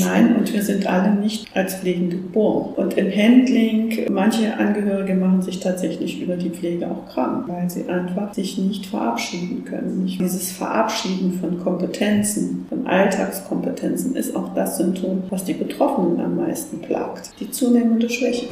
Nein, 0.00 0.36
und 0.36 0.52
wir 0.52 0.62
sind 0.62 0.86
alle 0.86 1.14
nicht 1.14 1.46
als 1.54 1.76
Pflegende 1.76 2.16
geboren. 2.16 2.74
Und 2.76 2.98
im 2.98 3.10
Handling, 3.10 4.06
manche 4.10 4.54
Angehörige 4.54 5.14
machen 5.14 5.40
sich 5.40 5.60
tatsächlich 5.60 6.20
über 6.20 6.36
die 6.36 6.50
Pflege 6.50 6.86
auch 6.90 7.10
krank, 7.12 7.44
weil 7.48 7.70
sie 7.70 7.88
einfach 7.88 8.34
sich 8.34 8.58
nicht 8.58 8.86
verabschieden 8.86 9.64
können. 9.64 10.04
Dieses 10.06 10.52
Verabschieden 10.52 11.38
von 11.40 11.58
Kompetenzen, 11.62 12.63
Alltagskompetenzen 12.86 14.16
ist 14.16 14.34
auch 14.36 14.54
das 14.54 14.78
Symptom, 14.78 15.22
was 15.30 15.44
die 15.44 15.54
Betroffenen 15.54 16.20
am 16.20 16.36
meisten 16.36 16.80
plagt. 16.80 17.30
Die 17.40 17.50
zunehmende 17.50 18.08
Schwäche. 18.10 18.48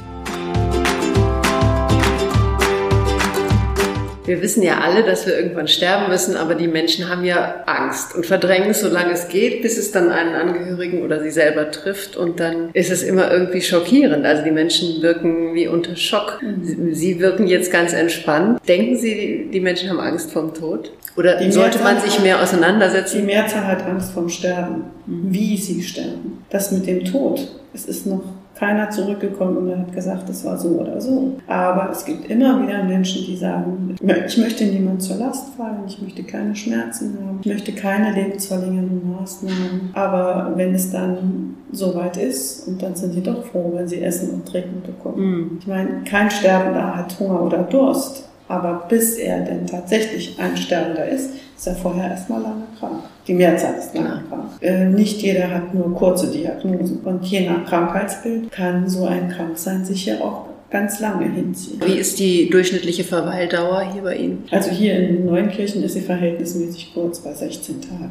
Wir 4.25 4.41
wissen 4.41 4.63
ja 4.63 4.79
alle, 4.79 5.03
dass 5.03 5.27
wir 5.27 5.37
irgendwann 5.37 5.67
sterben 5.67 6.11
müssen, 6.11 6.37
aber 6.37 6.55
die 6.55 6.69
Menschen 6.69 7.09
haben 7.09 7.25
ja 7.25 7.65
Angst 7.67 8.15
und 8.15 8.25
verdrängen 8.25 8.71
es, 8.71 8.81
solange 8.81 9.13
es 9.13 9.29
geht, 9.29 9.63
bis 9.63 9.77
es 9.77 9.91
dann 9.91 10.11
einen 10.11 10.35
Angehörigen 10.35 11.03
oder 11.03 11.21
sie 11.21 11.31
selber 11.31 11.71
trifft. 11.73 12.17
Und 12.17 12.39
dann 12.39 12.71
ist 12.73 12.91
es 12.91 13.03
immer 13.03 13.33
irgendwie 13.33 13.61
schockierend. 13.61 14.25
Also 14.25 14.45
die 14.45 14.53
Menschen 14.53 15.03
wirken 15.03 15.55
wie 15.55 15.67
unter 15.67 15.97
Schock. 15.97 16.41
Mhm. 16.41 16.95
Sie 16.95 17.19
wirken 17.19 17.49
jetzt 17.49 17.73
ganz 17.73 17.93
entspannt. 17.93 18.61
Denken 18.69 18.97
Sie, 18.97 19.49
die 19.53 19.61
Menschen 19.61 19.91
haben 19.91 20.01
Angst 20.01 20.31
vom 20.31 20.55
Tod? 20.55 20.93
Oder 21.17 21.37
die 21.37 21.51
sollte 21.51 21.81
man 21.81 22.01
sich 22.01 22.21
mehr 22.21 22.41
auseinandersetzen? 22.41 23.19
Die 23.19 23.25
Mehrzahl 23.25 23.67
hat 23.67 23.83
Angst 23.83 24.13
vom 24.13 24.29
Sterben. 24.29 24.85
Mhm. 25.07 25.33
Wie 25.33 25.57
sie 25.57 25.83
sterben. 25.83 26.45
Das 26.49 26.71
mit 26.71 26.87
dem 26.87 27.05
Tod, 27.05 27.49
es 27.75 27.87
ist 27.87 28.07
noch 28.07 28.23
keiner 28.63 28.89
zurückgekommen 28.91 29.57
und 29.57 29.77
hat 29.77 29.93
gesagt, 29.93 30.29
das 30.29 30.45
war 30.45 30.57
so 30.57 30.69
oder 30.69 31.01
so. 31.01 31.37
Aber 31.49 31.91
es 31.91 32.05
gibt 32.05 32.31
immer 32.31 32.63
wieder 32.63 32.85
Menschen, 32.85 33.25
die 33.27 33.37
sagen, 33.37 33.97
ich 34.01 34.39
möchte 34.39 34.65
niemand 34.65 35.03
zur 35.03 35.17
Last 35.17 35.55
fallen, 35.57 35.83
ich 35.89 36.01
möchte 36.01 36.23
keine 36.23 36.55
Schmerzen 36.55 37.19
haben, 37.19 37.41
ich 37.41 37.47
möchte 37.47 37.73
keine 37.73 38.13
lebensverlängernden 38.13 39.17
Maßnahmen. 39.19 39.91
Aber 39.95 40.53
wenn 40.55 40.77
es 40.77 40.93
dann 40.93 41.57
soweit 41.73 42.17
ist, 42.17 42.69
und 42.69 42.81
dann 42.81 42.95
sind 42.95 43.15
sie 43.15 43.23
doch 43.23 43.45
froh, 43.47 43.73
wenn 43.75 43.89
sie 43.89 44.01
Essen 44.01 44.31
und 44.31 44.47
Trinken 44.47 44.81
bekommen. 44.87 45.31
Mhm. 45.31 45.59
Ich 45.59 45.67
meine, 45.67 46.05
kein 46.05 46.31
Sterbender 46.31 46.97
hat 46.97 47.19
Hunger 47.19 47.43
oder 47.43 47.65
Durst. 47.65 48.29
Aber 48.47 48.85
bis 48.89 49.17
er 49.17 49.41
denn 49.41 49.67
tatsächlich 49.67 50.39
ein 50.39 50.57
Sterbender 50.57 51.09
ist, 51.09 51.31
ist 51.57 51.67
er 51.67 51.75
vorher 51.75 52.11
erstmal 52.11 52.43
lange 52.43 52.65
krank. 52.79 53.03
Die 53.29 53.35
Mehrzahl 53.35 53.75
ist 53.75 53.93
krank. 53.95 54.23
Äh, 54.61 54.87
nicht 54.87 55.23
jeder 55.23 55.49
hat 55.49 55.73
nur 55.73 55.95
kurze 55.95 56.27
Diagnosen. 56.29 57.01
Und 57.05 57.25
je 57.25 57.49
nach 57.49 57.65
Krankheitsbild 57.65 58.51
kann 58.51 58.89
so 58.89 59.05
ein 59.05 59.29
Kranksein 59.29 59.85
sich 59.85 60.07
ja 60.07 60.21
auch 60.21 60.47
ganz 60.71 60.99
lange 60.99 61.31
hinziehen. 61.31 61.81
Wie 61.85 61.99
ist 61.99 62.19
die 62.19 62.51
durchschnittliche 62.51 63.05
Verweildauer 63.05 63.83
hier 63.93 64.03
bei 64.03 64.17
Ihnen? 64.17 64.45
Also 64.51 64.71
hier 64.71 64.97
in 64.97 65.25
Neunkirchen 65.25 65.85
ist 65.85 65.93
sie 65.93 66.01
verhältnismäßig 66.01 66.93
kurz, 66.95 67.21
bei 67.21 67.33
16 67.33 67.81
Tagen. 67.81 68.11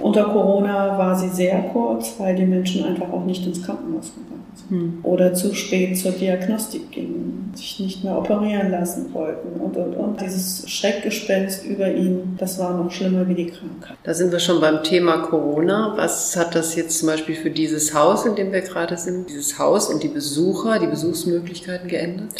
Unter 0.00 0.24
Corona 0.24 0.98
war 0.98 1.16
sie 1.16 1.28
sehr 1.28 1.60
kurz, 1.72 2.14
weil 2.18 2.34
die 2.34 2.46
Menschen 2.46 2.84
einfach 2.84 3.12
auch 3.12 3.24
nicht 3.24 3.46
ins 3.46 3.62
Krankenhaus 3.62 4.12
gegangen 4.12 4.28
sind. 4.30 4.37
Hm. 4.68 4.98
Oder 5.02 5.32
zu 5.32 5.54
spät 5.54 5.96
zur 5.96 6.12
Diagnostik 6.12 6.90
gingen, 6.90 7.52
sich 7.54 7.80
nicht 7.80 8.04
mehr 8.04 8.18
operieren 8.18 8.70
lassen 8.70 9.12
wollten 9.14 9.60
und, 9.60 9.76
und, 9.76 9.94
und. 9.94 10.20
Dieses 10.20 10.68
Schreckgespenst 10.68 11.64
über 11.64 11.90
ihn, 11.90 12.36
das 12.38 12.58
war 12.58 12.76
noch 12.76 12.90
schlimmer 12.90 13.26
wie 13.28 13.34
die 13.34 13.46
Krankheit. 13.46 13.96
Da 14.02 14.12
sind 14.12 14.30
wir 14.30 14.40
schon 14.40 14.60
beim 14.60 14.82
Thema 14.82 15.18
Corona. 15.18 15.94
Was 15.96 16.36
hat 16.36 16.54
das 16.54 16.76
jetzt 16.76 16.98
zum 16.98 17.08
Beispiel 17.08 17.34
für 17.34 17.50
dieses 17.50 17.94
Haus, 17.94 18.26
in 18.26 18.34
dem 18.34 18.52
wir 18.52 18.60
gerade 18.60 18.96
sind, 18.96 19.30
dieses 19.30 19.58
Haus 19.58 19.88
und 19.88 20.02
die 20.02 20.08
Besucher, 20.08 20.78
die 20.78 20.86
Besuchsmöglichkeiten 20.86 21.88
geändert? 21.88 22.34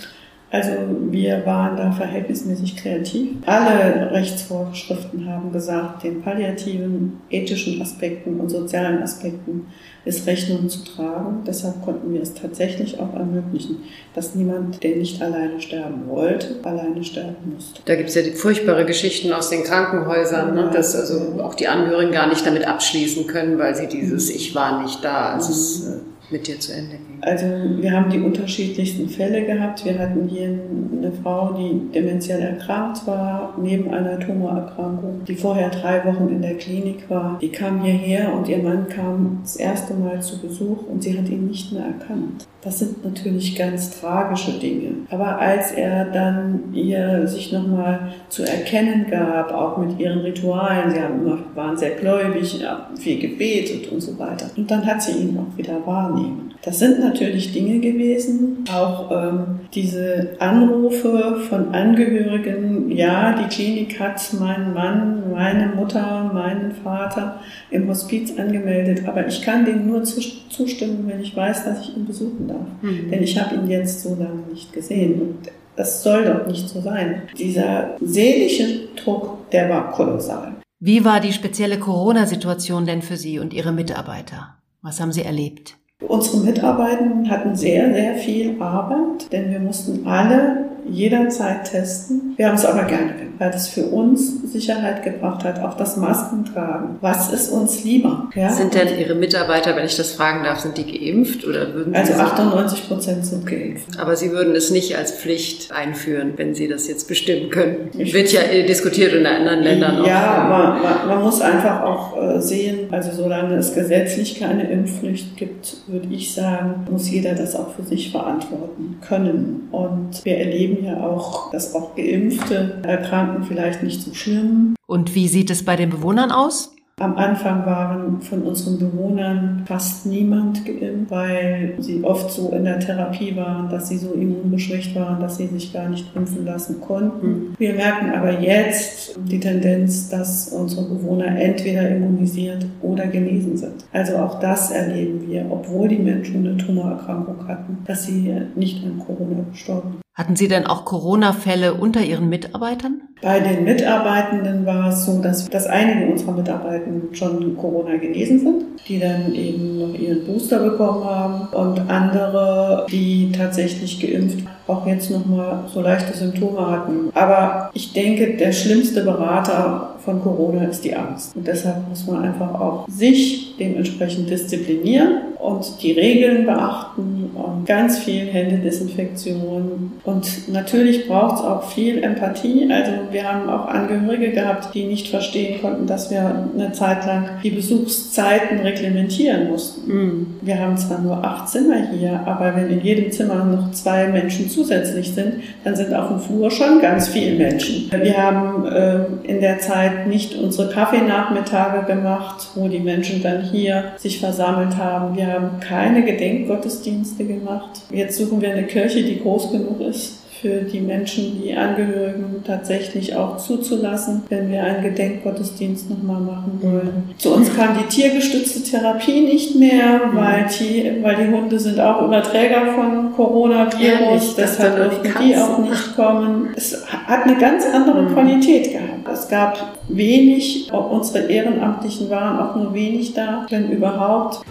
Also 0.50 0.70
wir 1.10 1.44
waren 1.44 1.76
da 1.76 1.92
verhältnismäßig 1.92 2.76
kreativ. 2.76 3.36
Alle 3.44 4.10
Rechtsvorschriften 4.10 5.28
haben 5.28 5.52
gesagt, 5.52 6.04
den 6.04 6.22
palliativen, 6.22 7.20
ethischen 7.28 7.82
Aspekten 7.82 8.40
und 8.40 8.48
sozialen 8.48 9.02
Aspekten 9.02 9.66
ist 10.08 10.26
Rechnung 10.26 10.68
zu 10.68 10.84
tragen. 10.84 11.44
Deshalb 11.46 11.84
konnten 11.84 12.12
wir 12.12 12.22
es 12.22 12.34
tatsächlich 12.34 12.98
auch 12.98 13.14
ermöglichen, 13.14 13.84
dass 14.14 14.34
niemand, 14.34 14.82
der 14.82 14.96
nicht 14.96 15.22
alleine 15.22 15.60
sterben 15.60 16.08
wollte, 16.08 16.56
alleine 16.62 17.04
sterben 17.04 17.54
musste. 17.54 17.80
Da 17.84 17.94
gibt 17.94 18.08
es 18.08 18.14
ja 18.14 18.22
die 18.22 18.32
furchtbare 18.32 18.84
Geschichten 18.86 19.32
aus 19.32 19.50
den 19.50 19.62
Krankenhäusern, 19.62 20.54
ne, 20.54 20.70
dass 20.72 20.96
also 20.96 21.40
auch 21.42 21.54
die 21.54 21.68
Angehörigen 21.68 22.12
gar 22.12 22.28
nicht 22.28 22.44
damit 22.46 22.66
abschließen 22.66 23.26
können, 23.26 23.58
weil 23.58 23.74
sie 23.74 23.86
dieses 23.86 24.30
Ich 24.30 24.54
war 24.54 24.82
nicht 24.82 25.04
da. 25.04 25.34
Also 25.34 25.52
es, 25.52 25.86
äh, 25.86 25.98
mit 26.30 26.46
dir 26.46 26.58
zu 26.60 26.72
ging? 26.72 27.18
Also 27.20 27.46
wir 27.80 27.92
haben 27.92 28.10
die 28.10 28.20
unterschiedlichsten 28.20 29.08
Fälle 29.08 29.44
gehabt. 29.44 29.84
Wir 29.84 29.98
hatten 29.98 30.28
hier 30.28 30.58
eine 30.96 31.12
Frau, 31.12 31.52
die 31.52 31.92
dementiell 31.92 32.40
erkrankt 32.40 33.06
war, 33.06 33.54
neben 33.60 33.90
einer 33.90 34.18
Tumorerkrankung, 34.18 35.24
die 35.26 35.34
vorher 35.34 35.70
drei 35.70 36.04
Wochen 36.04 36.28
in 36.28 36.42
der 36.42 36.56
Klinik 36.56 37.08
war. 37.08 37.38
Die 37.40 37.50
kam 37.50 37.82
hierher 37.82 38.32
und 38.34 38.48
ihr 38.48 38.58
Mann 38.58 38.88
kam 38.88 39.40
das 39.42 39.56
erste 39.56 39.94
Mal 39.94 40.20
zu 40.22 40.40
Besuch 40.40 40.86
und 40.88 41.02
sie 41.02 41.18
hat 41.18 41.28
ihn 41.28 41.46
nicht 41.46 41.72
mehr 41.72 41.84
erkannt. 41.84 42.46
Das 42.60 42.80
sind 42.80 43.04
natürlich 43.04 43.56
ganz 43.56 44.00
tragische 44.00 44.58
Dinge. 44.58 44.90
Aber 45.10 45.38
als 45.38 45.72
er 45.72 46.06
dann 46.06 46.74
ihr 46.74 47.26
sich 47.28 47.52
nochmal 47.52 48.12
zu 48.28 48.42
erkennen 48.42 49.06
gab, 49.08 49.52
auch 49.52 49.78
mit 49.78 49.98
ihren 50.00 50.18
Ritualen, 50.20 50.90
sie 50.90 51.00
haben 51.00 51.22
immer, 51.22 51.38
waren 51.54 51.76
sehr 51.76 51.90
gläubig, 51.90 52.60
viel 52.96 53.20
gebetet 53.20 53.92
und 53.92 54.00
so 54.00 54.18
weiter. 54.18 54.50
Und 54.56 54.70
dann 54.70 54.84
hat 54.84 55.02
sie 55.02 55.12
ihn 55.12 55.38
auch 55.38 55.56
wieder 55.56 55.86
wahrnehmen. 55.86 56.48
Das 56.62 56.80
sind 56.80 56.98
natürlich 56.98 57.52
Dinge 57.52 57.78
gewesen, 57.78 58.64
auch 58.74 59.10
ähm, 59.12 59.60
diese 59.72 60.30
Anrufe 60.40 61.36
von 61.48 61.72
Angehörigen, 61.72 62.90
ja, 62.90 63.32
die 63.32 63.48
Klinik 63.48 64.00
hat 64.00 64.20
meinen 64.40 64.74
Mann, 64.74 65.30
meine 65.30 65.68
Mutter, 65.68 66.30
meinen 66.34 66.72
Vater 66.72 67.40
im 67.70 67.88
Hospiz 67.88 68.36
angemeldet, 68.36 69.06
aber 69.06 69.26
ich 69.26 69.42
kann 69.42 69.64
denen 69.64 69.86
nur 69.86 70.02
zustimmen, 70.02 71.04
wenn 71.06 71.20
ich 71.20 71.36
weiß, 71.36 71.64
dass 71.64 71.82
ich 71.82 71.96
ihn 71.96 72.06
besuchen 72.06 72.47
darf. 72.48 72.66
Mhm. 72.82 73.10
Denn 73.10 73.22
ich 73.22 73.38
habe 73.40 73.54
ihn 73.54 73.68
jetzt 73.68 74.02
so 74.02 74.10
lange 74.10 74.42
nicht 74.50 74.72
gesehen 74.72 75.20
und 75.20 75.50
das 75.76 76.02
soll 76.02 76.24
doch 76.24 76.46
nicht 76.46 76.68
so 76.68 76.80
sein. 76.80 77.22
Dieser 77.38 77.96
seelische 78.00 78.88
Druck, 78.96 79.48
der 79.50 79.70
war 79.70 79.92
kolossal. 79.92 80.56
Wie 80.80 81.04
war 81.04 81.20
die 81.20 81.32
spezielle 81.32 81.78
Corona-Situation 81.78 82.84
denn 82.84 83.02
für 83.02 83.16
Sie 83.16 83.38
und 83.38 83.54
Ihre 83.54 83.72
Mitarbeiter? 83.72 84.56
Was 84.82 85.00
haben 85.00 85.12
Sie 85.12 85.22
erlebt? 85.22 85.76
Unsere 86.06 86.38
Mitarbeiter 86.38 87.04
hatten 87.28 87.56
sehr, 87.56 87.92
sehr 87.92 88.14
viel 88.16 88.60
Arbeit, 88.62 89.32
denn 89.32 89.50
wir 89.50 89.58
mussten 89.58 90.06
alle 90.06 90.67
jederzeit 90.90 91.70
testen. 91.70 92.34
Wir 92.36 92.48
haben 92.48 92.54
es 92.54 92.64
aber 92.64 92.84
gerne 92.84 93.12
gemacht, 93.12 93.28
weil 93.38 93.50
es 93.50 93.68
für 93.68 93.86
uns 93.86 94.42
Sicherheit 94.52 95.02
gebracht 95.02 95.44
hat, 95.44 95.60
auch 95.60 95.76
das 95.76 95.96
Masken 95.96 96.44
tragen. 96.44 96.96
Was 97.00 97.32
ist 97.32 97.50
uns 97.50 97.84
lieber? 97.84 98.28
Ja? 98.34 98.50
Sind 98.50 98.74
denn 98.74 98.98
Ihre 98.98 99.14
Mitarbeiter, 99.14 99.76
wenn 99.76 99.84
ich 99.84 99.96
das 99.96 100.12
fragen 100.12 100.44
darf, 100.44 100.60
sind 100.60 100.76
die 100.76 100.86
geimpft 100.86 101.46
oder 101.46 101.72
würden 101.74 101.92
Sie 101.92 101.98
Also 101.98 102.14
98 102.14 102.88
Prozent 102.88 103.24
sind 103.24 103.46
geimpft. 103.46 103.98
Aber 103.98 104.16
Sie 104.16 104.32
würden 104.32 104.54
es 104.54 104.70
nicht 104.70 104.96
als 104.96 105.12
Pflicht 105.12 105.72
einführen, 105.72 106.34
wenn 106.36 106.54
Sie 106.54 106.68
das 106.68 106.88
jetzt 106.88 107.08
bestimmen 107.08 107.50
können. 107.50 107.90
Ich 107.96 108.12
Wird 108.12 108.32
ja 108.32 108.40
diskutiert 108.66 109.12
in 109.14 109.26
anderen 109.26 109.62
Ländern 109.62 109.96
ja, 109.96 110.02
auch. 110.02 110.06
Ja, 110.06 110.46
man, 110.48 110.82
man, 110.82 111.08
man, 111.08 111.22
muss 111.22 111.40
einfach 111.40 111.82
auch 111.82 112.16
äh, 112.20 112.40
sehen, 112.40 112.88
also 112.90 113.10
solange 113.12 113.56
es 113.56 113.74
gesetzlich 113.74 114.38
keine 114.38 114.68
Impfpflicht 114.70 115.36
gibt, 115.36 115.76
würde 115.86 116.08
ich 116.10 116.34
sagen, 116.34 116.86
muss 116.90 117.10
jeder 117.10 117.34
das 117.34 117.54
auch 117.54 117.74
für 117.74 117.82
sich 117.82 118.10
verantworten 118.10 118.98
können. 119.06 119.68
Und 119.70 120.24
wir 120.24 120.38
erleben 120.38 120.77
ja 120.84 121.02
auch, 121.06 121.50
dass 121.50 121.74
auch 121.74 121.94
Geimpfte 121.94 122.80
erkranken 122.82 123.44
vielleicht 123.44 123.82
nicht 123.82 124.02
so 124.02 124.14
schlimm. 124.14 124.74
Und 124.86 125.14
wie 125.14 125.28
sieht 125.28 125.50
es 125.50 125.64
bei 125.64 125.76
den 125.76 125.90
Bewohnern 125.90 126.30
aus? 126.30 126.72
Am 127.00 127.16
Anfang 127.16 127.64
waren 127.64 128.20
von 128.20 128.42
unseren 128.42 128.78
Bewohnern 128.78 129.62
fast 129.66 130.04
niemand 130.04 130.64
geimpft, 130.64 131.10
weil 131.10 131.74
sie 131.78 132.02
oft 132.02 132.28
so 132.28 132.50
in 132.50 132.64
der 132.64 132.80
Therapie 132.80 133.36
waren, 133.36 133.68
dass 133.68 133.88
sie 133.88 133.98
so 133.98 134.14
immunbeschwächt 134.14 134.96
waren, 134.96 135.20
dass 135.20 135.36
sie 135.36 135.46
sich 135.46 135.72
gar 135.72 135.88
nicht 135.88 136.06
impfen 136.16 136.44
lassen 136.44 136.80
konnten. 136.80 137.54
Wir 137.56 137.74
merken 137.74 138.10
aber 138.10 138.40
jetzt 138.40 139.16
die 139.30 139.38
Tendenz, 139.38 140.08
dass 140.08 140.48
unsere 140.48 140.88
Bewohner 140.88 141.38
entweder 141.38 141.88
immunisiert 141.88 142.66
oder 142.82 143.06
genesen 143.06 143.56
sind. 143.56 143.84
Also 143.92 144.16
auch 144.16 144.40
das 144.40 144.72
erleben 144.72 145.24
wir, 145.28 145.46
obwohl 145.50 145.86
die 145.86 145.98
Menschen 145.98 146.44
eine 146.44 146.56
Tumorerkrankung 146.56 147.46
hatten, 147.46 147.78
dass 147.86 148.06
sie 148.06 148.34
nicht 148.56 148.84
an 148.84 148.98
Corona 148.98 149.44
gestorben 149.52 150.00
hatten 150.18 150.34
Sie 150.34 150.48
denn 150.48 150.66
auch 150.66 150.84
Corona-Fälle 150.84 151.74
unter 151.74 152.02
Ihren 152.02 152.28
Mitarbeitern? 152.28 153.02
Bei 153.22 153.38
den 153.38 153.62
Mitarbeitenden 153.62 154.66
war 154.66 154.88
es 154.88 155.04
so, 155.04 155.22
dass, 155.22 155.48
dass 155.48 155.66
einige 155.66 156.10
unserer 156.10 156.32
Mitarbeitenden 156.32 157.14
schon 157.14 157.56
Corona 157.56 157.96
genesen 157.96 158.40
sind, 158.40 158.64
die 158.88 158.98
dann 158.98 159.32
eben 159.32 159.78
noch 159.78 159.98
ihren 159.98 160.24
Booster 160.24 160.58
bekommen 160.58 161.04
haben 161.04 161.48
und 161.52 161.88
andere, 161.88 162.86
die 162.90 163.32
tatsächlich 163.32 164.00
geimpft 164.00 164.44
auch 164.68 164.86
jetzt 164.86 165.10
nochmal 165.10 165.64
so 165.72 165.80
leichte 165.80 166.16
Symptome 166.16 166.70
hatten. 166.70 167.10
Aber 167.14 167.70
ich 167.72 167.92
denke, 167.92 168.36
der 168.36 168.52
schlimmste 168.52 169.02
Berater 169.02 169.94
von 170.04 170.20
Corona 170.22 170.64
ist 170.64 170.84
die 170.84 170.94
Angst. 170.94 171.34
Und 171.34 171.46
deshalb 171.46 171.88
muss 171.88 172.06
man 172.06 172.22
einfach 172.22 172.54
auch 172.60 172.86
sich 172.88 173.56
dementsprechend 173.58 174.30
disziplinieren 174.30 175.22
und 175.38 175.82
die 175.82 175.92
Regeln 175.92 176.44
beachten 176.44 177.17
und 177.38 177.66
ganz 177.66 177.98
viel 177.98 178.26
Händedesinfektion. 178.26 179.92
Und 180.04 180.52
natürlich 180.52 181.06
braucht 181.08 181.36
es 181.36 181.40
auch 181.42 181.70
viel 181.70 182.02
Empathie. 182.02 182.68
Also 182.70 182.92
wir 183.10 183.30
haben 183.30 183.48
auch 183.48 183.68
Angehörige 183.68 184.30
gehabt, 184.32 184.74
die 184.74 184.84
nicht 184.84 185.08
verstehen 185.08 185.60
konnten, 185.60 185.86
dass 185.86 186.10
wir 186.10 186.48
eine 186.54 186.72
Zeit 186.72 187.06
lang 187.06 187.28
die 187.42 187.50
Besuchszeiten 187.50 188.60
reglementieren 188.60 189.50
mussten. 189.50 189.92
Mhm. 189.92 190.26
Wir 190.42 190.58
haben 190.58 190.76
zwar 190.76 191.00
nur 191.00 191.24
acht 191.24 191.48
Zimmer 191.48 191.88
hier, 191.92 192.20
aber 192.26 192.56
wenn 192.56 192.70
in 192.70 192.80
jedem 192.80 193.10
Zimmer 193.10 193.44
noch 193.44 193.70
zwei 193.72 194.08
Menschen 194.08 194.48
zusätzlich 194.48 195.12
sind, 195.14 195.34
dann 195.64 195.76
sind 195.76 195.94
auf 195.94 196.08
dem 196.08 196.20
Flur 196.20 196.50
schon 196.50 196.80
ganz 196.80 197.08
viele 197.08 197.36
Menschen. 197.36 197.90
Wir 197.90 198.16
haben 198.16 198.66
äh, 198.66 198.98
in 199.24 199.40
der 199.40 199.58
Zeit 199.60 200.06
nicht 200.06 200.34
unsere 200.34 200.70
Kaffeenachmittage 200.70 201.86
gemacht, 201.86 202.48
wo 202.54 202.68
die 202.68 202.80
Menschen 202.80 203.22
dann 203.22 203.42
hier 203.42 203.92
sich 203.96 204.20
versammelt 204.20 204.76
haben. 204.76 205.16
Wir 205.16 205.28
haben 205.28 205.60
keine 205.60 206.04
Gedenkgottesdienste 206.04 207.24
gemacht. 207.28 207.82
Jetzt 207.90 208.18
suchen 208.18 208.40
wir 208.40 208.50
eine 208.50 208.66
Kirche, 208.66 209.02
die 209.04 209.20
groß 209.20 209.52
genug 209.52 209.80
ist 209.80 210.18
für 210.40 210.62
die 210.62 210.80
Menschen, 210.80 211.42
die 211.42 211.54
Angehörigen 211.54 212.42
tatsächlich 212.46 213.14
auch 213.16 213.38
zuzulassen, 213.38 214.22
wenn 214.28 214.50
wir 214.50 214.62
einen 214.62 214.82
Gedenkgottesdienst 214.82 215.90
nochmal 215.90 216.20
machen 216.20 216.58
wollen. 216.62 217.10
Zu 217.18 217.34
uns 217.34 217.54
kam 217.56 217.76
die 217.76 217.88
tiergestützte 217.88 218.62
Therapie 218.62 219.20
nicht 219.20 219.56
mehr, 219.56 220.06
mhm. 220.06 220.16
weil 220.16 220.46
die, 220.58 221.02
weil 221.02 221.16
die 221.16 221.32
Hunde 221.32 221.58
sind 221.58 221.80
auch 221.80 222.06
Überträger 222.06 222.74
von 222.74 223.12
Coronavirus, 223.16 224.36
deshalb 224.36 224.76
durften 224.76 225.24
die 225.24 225.36
auch 225.36 225.58
nicht 225.58 225.96
kommen. 225.96 226.50
Es 226.56 226.84
hat 226.86 227.24
eine 227.24 227.36
ganz 227.38 227.64
andere 227.72 228.02
mhm. 228.02 228.12
Qualität 228.12 228.72
gehabt. 228.72 229.08
Es 229.12 229.28
gab 229.28 229.58
wenig, 229.88 230.70
unsere 230.72 231.26
Ehrenamtlichen 231.26 232.10
waren 232.10 232.38
auch 232.38 232.54
nur 232.54 232.74
wenig 232.74 233.14
da, 233.14 233.46
wenn 233.50 233.70
überhaupt. 233.70 234.42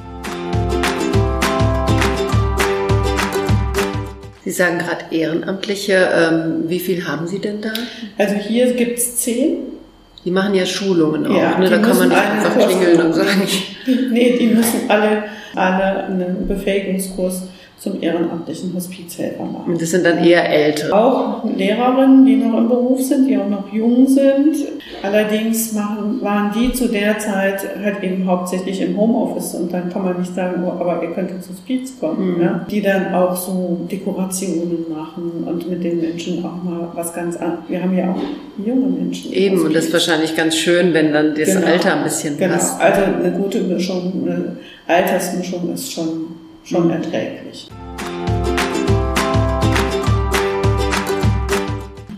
Sie 4.48 4.54
sagen 4.54 4.78
gerade 4.78 5.14
Ehrenamtliche. 5.14 6.08
Ähm, 6.16 6.70
wie 6.70 6.80
viel 6.80 7.06
haben 7.06 7.28
Sie 7.28 7.40
denn 7.40 7.60
da? 7.60 7.74
Also 8.18 8.36
hier 8.36 8.72
gibt 8.76 8.98
es 8.98 9.18
zehn. 9.18 9.58
Die 10.24 10.32
machen 10.32 10.56
ja 10.56 10.66
Schulungen 10.66 11.28
auch, 11.28 11.36
ja, 11.36 11.58
ne? 11.58 11.70
da 11.70 11.80
kann 11.80 11.98
man 11.98 12.08
nicht 12.08 12.22
einfach 12.22 12.58
klingeln 12.58 13.02
und 13.02 13.14
sagen. 13.14 13.42
nee, 14.12 14.38
die 14.40 14.48
müssen 14.48 14.90
alle, 14.90 15.26
alle 15.54 16.06
einen 16.06 16.48
Befähigungskurs 16.48 17.44
zum 17.80 18.02
ehrenamtlichen 18.02 18.74
Hospizhelfer 18.74 19.44
machen. 19.44 19.78
Das 19.80 19.92
sind 19.92 20.04
dann 20.04 20.24
eher 20.24 20.50
Ältere? 20.50 20.94
Auch 20.94 21.44
Lehrerinnen, 21.46 22.26
die 22.26 22.36
noch 22.38 22.58
im 22.58 22.68
Beruf 22.68 23.02
sind, 23.02 23.28
die 23.28 23.38
auch 23.38 23.48
noch 23.48 23.72
jung 23.72 24.08
sind. 24.08 24.56
Allerdings 25.04 25.74
machen, 25.74 26.20
waren 26.22 26.52
die 26.52 26.74
zu 26.74 26.88
der 26.88 27.20
Zeit 27.20 27.62
halt 27.84 28.02
eben 28.02 28.26
hauptsächlich 28.26 28.82
im 28.82 28.98
Homeoffice 28.98 29.54
und 29.56 29.72
dann 29.72 29.90
kann 29.92 30.04
man 30.04 30.20
nicht 30.20 30.34
sagen, 30.34 30.64
oh, 30.66 30.72
aber 30.72 31.04
ihr 31.04 31.12
könnt 31.12 31.30
ins 31.30 31.50
Hospiz 31.50 32.00
kommen. 32.00 32.38
Mhm. 32.38 32.42
Ja? 32.42 32.66
Die 32.70 32.82
dann 32.82 33.14
auch 33.14 33.36
so 33.36 33.88
Dekorationen 33.92 34.86
machen 34.90 35.44
und 35.46 35.70
mit 35.70 35.84
den 35.84 36.02
Menschen 36.02 36.44
auch 36.44 36.64
mal 36.64 36.90
was 36.96 37.14
ganz 37.14 37.38
anderes. 37.38 37.60
Wir 37.68 37.84
haben 37.84 37.96
ja 37.96 38.12
auch 38.12 38.66
junge 38.66 38.88
Menschen. 38.88 39.32
Eben, 39.34 39.62
und 39.62 39.76
das 39.76 39.86
ist 39.86 39.94
wahrscheinlich 39.94 40.36
ganz 40.36 40.56
schön, 40.56 40.96
wenn 40.96 41.14
dann 41.14 41.36
das 41.36 41.54
genau. 41.54 41.68
Alter 41.68 41.98
ein 41.98 42.04
bisschen 42.04 42.38
genau. 42.38 42.54
passt. 42.56 42.80
Genau, 42.80 42.90
also 42.90 43.02
eine 43.24 43.32
gute 43.38 43.62
Mischung, 43.62 44.24
eine 44.26 44.58
Altersmischung 44.88 45.72
ist 45.74 45.92
schon 45.92 46.37
schon 46.68 46.90
erträglich. 46.90 47.70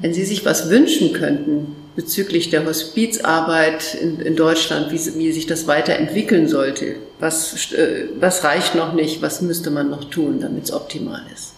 Wenn 0.01 0.13
Sie 0.13 0.23
sich 0.23 0.45
was 0.45 0.69
wünschen 0.69 1.13
könnten 1.13 1.75
bezüglich 1.95 2.49
der 2.49 2.65
Hospizarbeit 2.65 3.95
in, 3.95 4.19
in 4.19 4.35
Deutschland, 4.35 4.91
wie, 4.91 5.19
wie, 5.19 5.31
sich 5.33 5.45
das 5.45 5.67
weiterentwickeln 5.67 6.47
sollte, 6.47 6.95
was, 7.19 7.73
äh, 7.73 8.07
was 8.17 8.43
reicht 8.45 8.75
noch 8.75 8.93
nicht, 8.93 9.21
was 9.21 9.41
müsste 9.41 9.69
man 9.69 9.89
noch 9.89 10.05
tun, 10.05 10.39
damit 10.39 10.63
es 10.63 10.73
optimal 10.73 11.21
ist? 11.33 11.55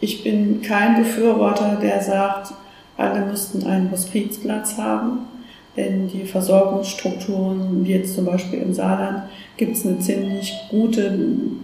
Ich 0.00 0.22
bin 0.22 0.60
kein 0.60 1.02
Befürworter, 1.02 1.78
der 1.82 2.02
sagt, 2.02 2.52
alle 2.96 3.24
müssten 3.24 3.66
einen 3.66 3.90
Hospizplatz 3.90 4.76
haben, 4.76 5.20
denn 5.76 6.08
die 6.08 6.26
Versorgungsstrukturen, 6.26 7.84
wie 7.84 7.92
jetzt 7.92 8.14
zum 8.14 8.26
Beispiel 8.26 8.60
im 8.60 8.74
Saarland, 8.74 9.22
gibt 9.60 9.76
es 9.76 9.84
eine 9.86 9.98
ziemlich 9.98 10.54
gute 10.70 11.12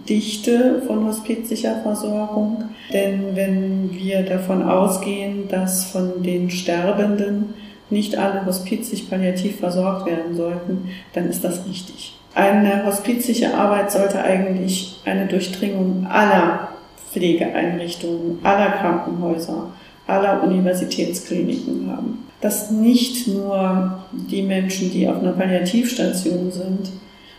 Dichte 0.07 0.83
von 0.85 1.07
hospizsicher 1.07 1.81
Versorgung. 1.81 2.65
Denn 2.93 3.35
wenn 3.35 3.89
wir 3.91 4.21
davon 4.21 4.61
ausgehen, 4.61 5.47
dass 5.49 5.85
von 5.85 6.21
den 6.21 6.51
Sterbenden 6.51 7.55
nicht 7.89 8.15
alle 8.15 8.45
hospizig 8.45 9.09
palliativ 9.09 9.59
versorgt 9.59 10.05
werden 10.05 10.35
sollten, 10.35 10.89
dann 11.13 11.27
ist 11.27 11.43
das 11.43 11.67
richtig. 11.67 12.15
Eine 12.35 12.85
hospizische 12.85 13.55
Arbeit 13.55 13.91
sollte 13.91 14.21
eigentlich 14.21 15.01
eine 15.03 15.25
Durchdringung 15.25 16.05
aller 16.07 16.67
Pflegeeinrichtungen, 17.11 18.37
aller 18.43 18.73
Krankenhäuser, 18.73 19.71
aller 20.05 20.43
Universitätskliniken 20.43 21.89
haben. 21.89 22.27
Dass 22.41 22.69
nicht 22.69 23.27
nur 23.27 24.03
die 24.11 24.43
Menschen, 24.43 24.91
die 24.91 25.07
auf 25.07 25.19
einer 25.19 25.31
Palliativstation 25.31 26.51
sind, 26.51 26.91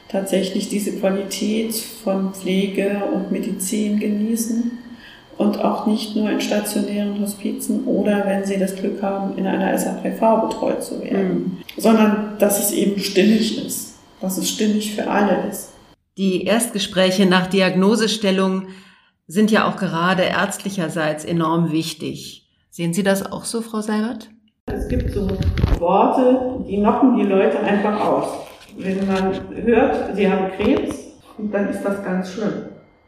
tatsächlich 0.09 0.69
diese 0.69 0.93
Qualität 0.93 1.75
von 1.75 2.33
Pflege 2.33 3.03
und 3.15 3.31
Medizin 3.31 4.01
genießen 4.01 4.79
und 5.37 5.61
auch 5.61 5.87
nicht 5.87 6.17
nur 6.17 6.31
in 6.31 6.41
stationären 6.41 7.21
Hospizen 7.21 7.85
oder 7.85 8.25
wenn 8.27 8.45
sie 8.45 8.59
das 8.59 8.75
Glück 8.75 9.03
haben, 9.03 9.39
in 9.39 9.47
einer 9.47 9.77
SAPV 9.79 10.49
betreut 10.49 10.83
zu 10.83 11.01
werden, 11.03 11.29
mhm. 11.31 11.81
sondern 11.81 12.37
dass 12.39 12.59
es 12.59 12.73
eben 12.73 12.99
stimmig 12.99 13.65
ist, 13.65 13.95
dass 14.21 14.37
es 14.37 14.51
stimmig 14.51 14.95
für 14.95 15.09
alle 15.09 15.49
ist. 15.49 15.71
Die 16.17 16.45
Erstgespräche 16.45 17.27
nach 17.27 17.47
Diagnosestellung 17.47 18.67
sind 19.29 19.53
ja 19.53 19.69
auch 19.69 19.77
gerade 19.77 20.23
ärztlicherseits 20.23 21.25
enorm 21.25 21.71
wichtig. 21.71 22.49
Sehen 22.71 22.93
Sie 22.93 23.03
das 23.03 23.31
auch 23.31 23.45
so, 23.45 23.61
Frau 23.61 23.81
Seibert? 23.81 24.31
Es 24.67 24.89
gibt 24.89 25.13
so 25.13 25.29
Worte, 25.79 26.65
die 26.69 26.79
knocken 26.79 27.17
die 27.17 27.25
Leute 27.25 27.61
einfach 27.61 28.01
aus. 28.01 28.48
Wenn 28.79 29.07
man 29.07 29.33
hört, 29.65 30.15
sie 30.15 30.31
haben 30.31 30.53
Krebs, 30.57 30.97
dann 31.39 31.69
ist 31.69 31.83
das 31.83 32.05
ganz 32.05 32.33
schlimm. 32.33 32.53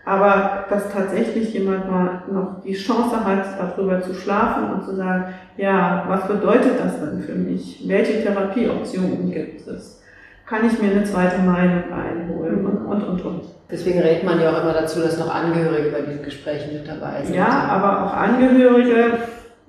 Aber 0.05 0.65
dass 0.69 0.91
tatsächlich 0.93 1.53
jemand 1.55 1.89
mal 1.89 2.23
noch 2.33 2.63
die 2.65 2.73
Chance 2.73 3.25
hat, 3.25 3.45
darüber 3.59 4.01
zu 4.01 4.15
schlafen 4.15 4.73
und 4.73 4.85
zu 4.85 4.97
sagen, 4.97 5.27
ja, 5.57 6.05
was 6.09 6.27
bedeutet 6.27 6.81
das 6.83 6.99
denn 6.99 7.21
für 7.21 7.35
mich? 7.35 7.85
Welche 7.87 8.23
Therapieoptionen 8.23 9.31
gibt 9.31 9.67
es? 9.69 10.03
Kann 10.47 10.67
ich 10.67 10.83
mir 10.83 10.91
eine 10.91 11.05
zweite 11.05 11.41
Meinung 11.43 11.85
einholen 11.93 12.67
und, 12.67 12.87
und, 12.87 13.03
und, 13.05 13.25
und. 13.25 13.45
Deswegen 13.71 14.01
rät 14.01 14.25
man 14.25 14.41
ja 14.41 14.51
auch 14.51 14.63
immer 14.63 14.73
dazu, 14.73 15.01
dass 15.01 15.19
noch 15.19 15.33
Angehörige 15.33 15.91
bei 15.91 16.01
diesen 16.01 16.25
Gesprächen 16.25 16.73
mit 16.73 16.89
dabei 16.89 17.23
sind. 17.23 17.37
Ja, 17.37 17.47
aber 17.47 18.07
auch 18.07 18.15
Angehörige 18.15 19.19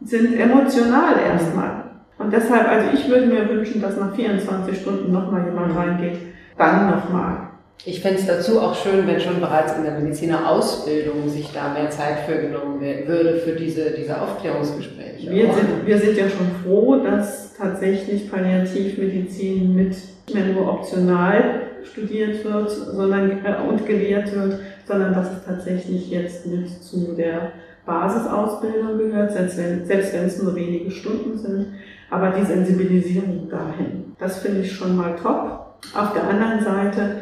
sind 0.03 0.39
emotional 0.39 1.19
erstmal. 1.23 1.90
Und 2.21 2.31
deshalb, 2.31 2.67
also 2.67 2.87
ich 2.93 3.09
würde 3.09 3.27
mir 3.27 3.49
wünschen, 3.49 3.81
dass 3.81 3.97
nach 3.97 4.15
24 4.15 4.79
Stunden 4.79 5.11
nochmal 5.11 5.45
jemand 5.45 5.75
reingeht, 5.75 6.17
dann 6.57 6.89
nochmal. 6.89 7.51
Ich 7.83 8.01
fände 8.01 8.19
es 8.19 8.27
dazu 8.27 8.61
auch 8.61 8.75
schön, 8.75 9.07
wenn 9.07 9.19
schon 9.19 9.39
bereits 9.39 9.75
in 9.75 9.83
der 9.83 9.99
Medizinerausbildung 9.99 11.27
sich 11.29 11.51
da 11.51 11.73
mehr 11.73 11.89
Zeit 11.89 12.19
für 12.27 12.37
genommen 12.37 12.79
würde 12.79 13.37
für 13.37 13.53
diese, 13.53 13.89
diese 13.91 14.21
Aufklärungsgespräche. 14.21 15.31
Wir 15.31 15.51
sind, 15.51 15.87
wir 15.87 15.97
sind 15.97 16.15
ja 16.15 16.29
schon 16.29 16.47
froh, 16.63 16.97
dass 16.97 17.55
tatsächlich 17.55 18.29
Palliativmedizin 18.29 19.75
mit 19.75 19.89
nicht 19.89 20.33
mehr 20.33 20.45
nur 20.53 20.71
optional 20.71 21.61
studiert 21.83 22.43
wird 22.45 22.69
sondern, 22.69 23.43
äh, 23.43 23.55
und 23.67 23.85
gelehrt 23.85 24.33
wird, 24.35 24.59
sondern 24.87 25.13
dass 25.13 25.31
es 25.31 25.45
tatsächlich 25.45 26.09
jetzt 26.09 26.45
mit 26.45 26.69
zu 26.69 27.15
der 27.17 27.51
Basisausbildung 27.85 28.97
gehört, 28.97 29.31
selbst 29.31 29.57
wenn, 29.57 29.85
selbst 29.85 30.13
wenn 30.13 30.25
es 30.25 30.41
nur 30.41 30.55
wenige 30.55 30.91
Stunden 30.91 31.37
sind. 31.37 31.67
Aber 32.09 32.31
die 32.31 32.45
Sensibilisierung 32.45 33.49
dahin, 33.49 34.15
das 34.19 34.39
finde 34.39 34.61
ich 34.61 34.71
schon 34.71 34.95
mal 34.95 35.15
top. 35.15 35.77
Auf 35.95 36.13
der 36.13 36.27
anderen 36.27 36.63
Seite, 36.63 37.21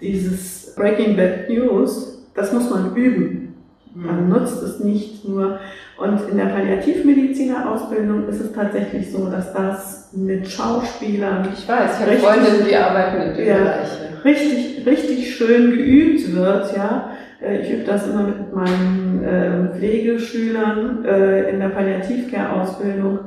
dieses 0.00 0.74
Breaking 0.74 1.16
Bad 1.16 1.48
News, 1.48 2.24
das 2.34 2.52
muss 2.52 2.68
man 2.70 2.94
üben. 2.96 3.54
Man 3.94 4.24
mhm. 4.24 4.30
nutzt 4.30 4.62
es 4.62 4.80
nicht 4.80 5.24
nur. 5.24 5.60
Und 5.96 6.28
in 6.28 6.36
der 6.36 6.46
Palliativmedizinerausbildung 6.46 8.28
ist 8.28 8.40
es 8.40 8.52
tatsächlich 8.52 9.12
so, 9.12 9.30
dass 9.30 9.52
das 9.52 10.10
mit 10.12 10.48
Schauspielern. 10.48 11.48
Ich 11.54 11.68
weiß, 11.68 12.00
ich 12.00 12.06
habe 12.06 12.16
Freundinnen, 12.18 12.66
die 12.68 12.76
arbeiten 12.76 13.30
in 13.30 13.36
dem 13.36 13.46
ja, 13.46 13.58
Bereich. 13.58 13.88
Richtig, 14.24 14.86
richtig 14.86 15.36
schön 15.36 15.70
geübt 15.70 16.34
wird, 16.34 16.76
ja. 16.76 17.10
Äh, 17.44 17.60
ich 17.60 17.70
übe 17.70 17.84
das 17.84 18.08
immer 18.08 18.22
mit 18.22 18.54
meinen 18.54 19.22
äh, 19.22 19.76
Pflegeschülern 19.76 21.04
äh, 21.04 21.50
in 21.50 21.60
der 21.60 21.68
Palliativcare-Ausbildung 21.68 23.18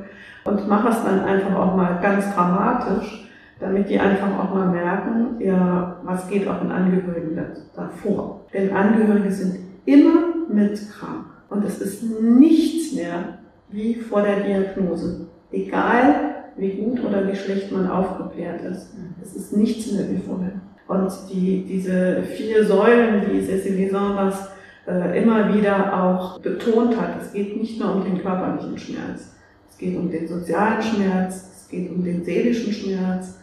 und 0.45 0.67
mache 0.67 0.89
es 0.89 1.03
dann 1.03 1.21
einfach 1.21 1.55
auch 1.55 1.75
mal 1.75 1.99
ganz 2.01 2.33
dramatisch, 2.33 3.29
damit 3.59 3.89
die 3.89 3.99
einfach 3.99 4.27
auch 4.39 4.53
mal 4.53 4.67
merken, 4.67 5.39
ja, 5.39 5.99
was 6.03 6.29
geht 6.29 6.47
auch 6.47 6.61
in 6.61 6.71
Angehörigen 6.71 7.39
davor. 7.75 8.45
Denn 8.53 8.71
Angehörige 8.71 9.31
sind 9.31 9.59
immer 9.85 10.35
mit 10.49 10.79
krank 10.91 11.25
und 11.49 11.65
es 11.65 11.81
ist 11.81 12.03
nichts 12.21 12.93
mehr 12.93 13.39
wie 13.69 13.95
vor 13.95 14.21
der 14.21 14.41
Diagnose. 14.41 15.27
Egal, 15.51 16.35
wie 16.55 16.71
gut 16.71 17.03
oder 17.03 17.27
wie 17.27 17.35
schlecht 17.35 17.71
man 17.71 17.89
aufgeklärt 17.89 18.61
ist. 18.61 18.93
Es 19.21 19.35
ist 19.35 19.55
nichts 19.55 19.91
mehr 19.91 20.09
wie 20.09 20.17
vorher. 20.17 20.53
Und 20.87 21.11
die, 21.31 21.65
diese 21.67 22.23
vier 22.23 22.65
Säulen, 22.65 23.21
die 23.29 23.41
Cécile 23.41 23.91
Saunders 23.91 24.49
äh, 24.87 25.21
immer 25.21 25.53
wieder 25.53 26.01
auch 26.01 26.39
betont 26.39 26.99
hat, 26.99 27.21
es 27.21 27.33
geht 27.33 27.59
nicht 27.59 27.79
nur 27.79 27.95
um 27.95 28.03
den 28.03 28.21
körperlichen 28.21 28.77
Schmerz, 28.77 29.33
es 29.69 29.77
geht 29.77 29.97
um 29.97 30.09
den 30.09 30.27
sozialen 30.27 30.81
Schmerz, 30.81 31.49
es 31.61 31.69
geht 31.69 31.91
um 31.91 32.03
den 32.03 32.23
seelischen 32.23 32.71
Schmerz 32.71 33.37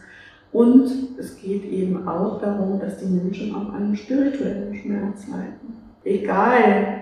und 0.51 0.89
es 1.19 1.39
geht 1.39 1.65
eben 1.65 2.07
auch 2.07 2.41
darum, 2.41 2.79
dass 2.79 2.97
die 2.97 3.05
Menschen 3.05 3.53
auch 3.53 3.73
einen 3.73 3.95
spirituellen 3.95 4.73
Schmerz 4.73 5.27
leiden. 5.27 5.75
Egal, 6.03 7.01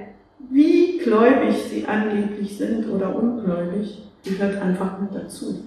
wie 0.50 0.98
gläubig 0.98 1.56
sie 1.70 1.86
angeblich 1.86 2.58
sind 2.58 2.90
oder 2.90 3.16
ungläubig, 3.16 4.04
gehört 4.24 4.62
einfach 4.62 5.00
mit 5.00 5.16
dazu. 5.16 5.64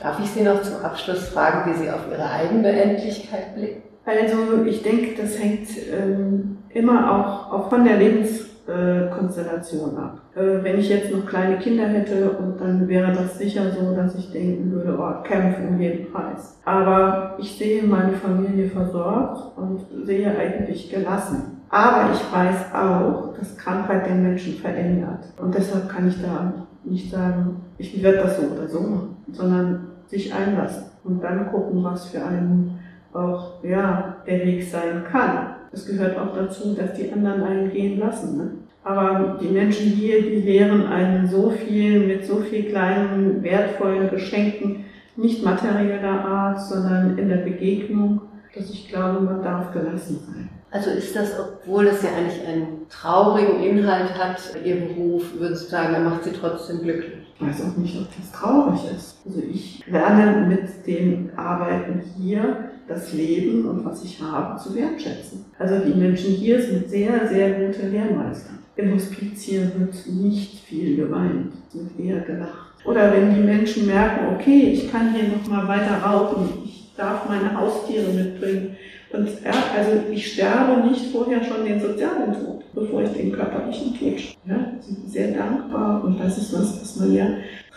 Darf 0.00 0.20
ich 0.20 0.30
Sie 0.30 0.42
noch 0.42 0.62
zum 0.62 0.84
Abschluss 0.84 1.28
fragen, 1.28 1.70
wie 1.70 1.76
Sie 1.78 1.90
auf 1.90 2.00
Ihre 2.10 2.30
eigene 2.30 2.68
Endlichkeit 2.68 3.54
blicken? 3.54 3.82
Also 4.04 4.64
ich 4.64 4.82
denke, 4.82 5.20
das 5.20 5.38
hängt 5.38 5.68
ähm, 5.92 6.58
immer 6.70 7.12
auch, 7.12 7.52
auch 7.52 7.68
von 7.68 7.84
der 7.84 7.98
Lebenskonstellation 7.98 9.98
ab. 9.98 10.22
Äh, 10.34 10.62
wenn 10.62 10.78
ich 10.78 10.88
jetzt 10.88 11.12
noch 11.12 11.26
kleine 11.26 11.58
Kinder 11.58 11.86
hätte 11.86 12.30
und 12.30 12.58
dann 12.60 12.88
wäre 12.88 13.12
das 13.12 13.36
sicher 13.38 13.70
so, 13.70 13.94
dass 13.94 14.14
ich 14.14 14.32
denken 14.32 14.72
würde, 14.72 14.98
oh, 14.98 15.22
kämpfen 15.24 15.68
um 15.68 15.78
jeden 15.80 16.10
Preis. 16.10 16.58
Aber 16.64 17.36
ich 17.38 17.58
sehe 17.58 17.82
meine 17.82 18.14
Familie 18.14 18.70
versorgt 18.70 19.58
und 19.58 19.84
sehe 20.06 20.34
eigentlich 20.34 20.90
gelassen. 20.90 21.60
Aber 21.68 22.10
ich 22.12 22.32
weiß 22.32 22.74
auch, 22.74 23.34
dass 23.38 23.58
Krankheit 23.58 24.06
den 24.06 24.22
Menschen 24.22 24.54
verändert. 24.54 25.34
Und 25.36 25.54
deshalb 25.54 25.90
kann 25.90 26.08
ich 26.08 26.22
da 26.22 26.54
nicht 26.84 27.10
sagen, 27.10 27.60
ich 27.78 28.02
werde 28.02 28.18
das 28.18 28.36
so 28.36 28.42
oder 28.42 28.68
so 28.68 28.80
machen, 28.80 29.16
sondern 29.32 29.86
sich 30.06 30.34
einlassen 30.34 30.84
und 31.04 31.22
dann 31.22 31.50
gucken, 31.50 31.82
was 31.84 32.06
für 32.06 32.24
einen 32.24 32.78
auch 33.12 33.62
ja, 33.64 34.16
der 34.26 34.44
Weg 34.44 34.62
sein 34.62 35.04
kann. 35.10 35.54
Es 35.72 35.86
gehört 35.86 36.18
auch 36.18 36.34
dazu, 36.34 36.74
dass 36.74 36.94
die 36.94 37.10
anderen 37.12 37.42
einen 37.42 37.70
gehen 37.70 37.98
lassen. 37.98 38.36
Ne? 38.36 38.50
Aber 38.84 39.38
die 39.40 39.48
Menschen 39.48 39.86
hier, 39.86 40.22
die 40.22 40.40
lehren 40.40 40.86
einen 40.86 41.26
so 41.26 41.50
viel 41.50 42.06
mit 42.06 42.24
so 42.24 42.36
viel 42.36 42.64
kleinen, 42.64 43.42
wertvollen 43.42 44.10
Geschenken, 44.10 44.84
nicht 45.16 45.44
materieller 45.44 46.24
Art, 46.24 46.60
sondern 46.60 47.18
in 47.18 47.28
der 47.28 47.38
Begegnung, 47.38 48.20
dass 48.54 48.70
ich 48.70 48.88
glaube, 48.88 49.20
man 49.20 49.42
darf 49.42 49.72
gelassen 49.72 50.20
sein. 50.26 50.48
Also 50.70 50.90
ist 50.90 51.16
das, 51.16 51.32
obwohl 51.38 51.86
es 51.86 52.02
ja 52.02 52.10
eigentlich 52.10 52.46
einen 52.46 52.86
traurigen 52.90 53.62
Inhalt 53.62 54.18
hat, 54.18 54.38
Ihr 54.64 54.76
Beruf, 54.76 55.24
würdest 55.38 55.66
du 55.66 55.70
sagen, 55.70 55.94
er 55.94 56.00
macht 56.00 56.24
Sie 56.24 56.32
trotzdem 56.32 56.82
glücklich? 56.82 57.26
Ich 57.34 57.46
weiß 57.46 57.62
auch 57.62 57.76
nicht, 57.76 57.96
ob 57.96 58.06
das 58.16 58.32
traurig 58.32 58.80
ist. 58.94 59.18
Also 59.24 59.40
ich 59.40 59.84
lerne 59.86 60.46
mit 60.46 60.86
dem 60.86 61.30
Arbeiten 61.36 62.02
hier 62.16 62.70
das 62.86 63.12
Leben 63.12 63.66
und 63.66 63.84
was 63.84 64.04
ich 64.04 64.20
habe 64.20 64.58
zu 64.58 64.74
wertschätzen. 64.74 65.44
Also 65.58 65.78
die 65.78 65.94
Menschen 65.94 66.32
hier 66.32 66.60
sind 66.60 66.88
sehr, 66.88 67.28
sehr 67.28 67.52
gute 67.52 67.88
Lehrmeister. 67.88 68.50
Im 68.76 68.94
Hospiz 68.94 69.42
hier 69.42 69.72
wird 69.76 70.06
nicht 70.06 70.64
viel 70.64 70.96
geweint, 70.96 71.52
es 71.68 71.74
wird 71.74 71.98
eher 71.98 72.20
gelacht. 72.20 72.74
Oder 72.84 73.12
wenn 73.12 73.34
die 73.34 73.40
Menschen 73.40 73.86
merken, 73.86 74.34
okay, 74.34 74.70
ich 74.72 74.90
kann 74.90 75.12
hier 75.14 75.28
nochmal 75.28 75.66
weiter 75.66 75.98
rauchen, 76.02 76.48
ich 76.64 76.94
darf 76.96 77.28
meine 77.28 77.58
Haustiere 77.58 78.10
mitbringen, 78.12 78.76
und 79.12 79.28
ja, 79.42 79.52
also 79.76 79.92
ich 80.12 80.32
sterbe 80.32 80.86
nicht 80.86 81.12
vorher 81.12 81.42
schon 81.42 81.64
den 81.64 81.80
sozialen 81.80 82.32
Tod, 82.32 82.62
bevor 82.74 83.02
ich 83.02 83.10
den 83.10 83.32
körperlichen 83.32 83.98
Tod 83.98 84.20
sterbe. 84.20 84.38
Ja, 84.48 84.72
sind 84.80 85.10
sehr 85.10 85.32
dankbar 85.32 86.04
und 86.04 86.18
das 86.18 86.38
ist 86.38 86.52
was, 86.52 86.80
was 86.80 86.96
man 86.96 87.14
ja 87.14 87.26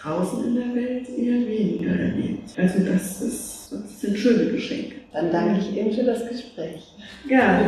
draußen 0.01 0.45
in 0.45 0.55
der 0.55 0.75
Welt 0.75 1.07
eher 1.09 1.47
weniger 1.47 1.91
erlebt. 1.91 2.49
Also 2.57 2.79
das, 2.79 3.21
ist, 3.21 3.71
das 3.71 4.01
sind 4.01 4.17
schöne 4.17 4.51
Geschenke. 4.51 4.95
Dann 5.13 5.31
danke 5.31 5.59
ich 5.59 5.77
Ihnen 5.77 5.93
für 5.93 6.03
das 6.03 6.27
Gespräch. 6.27 6.95
Gerne. 7.27 7.67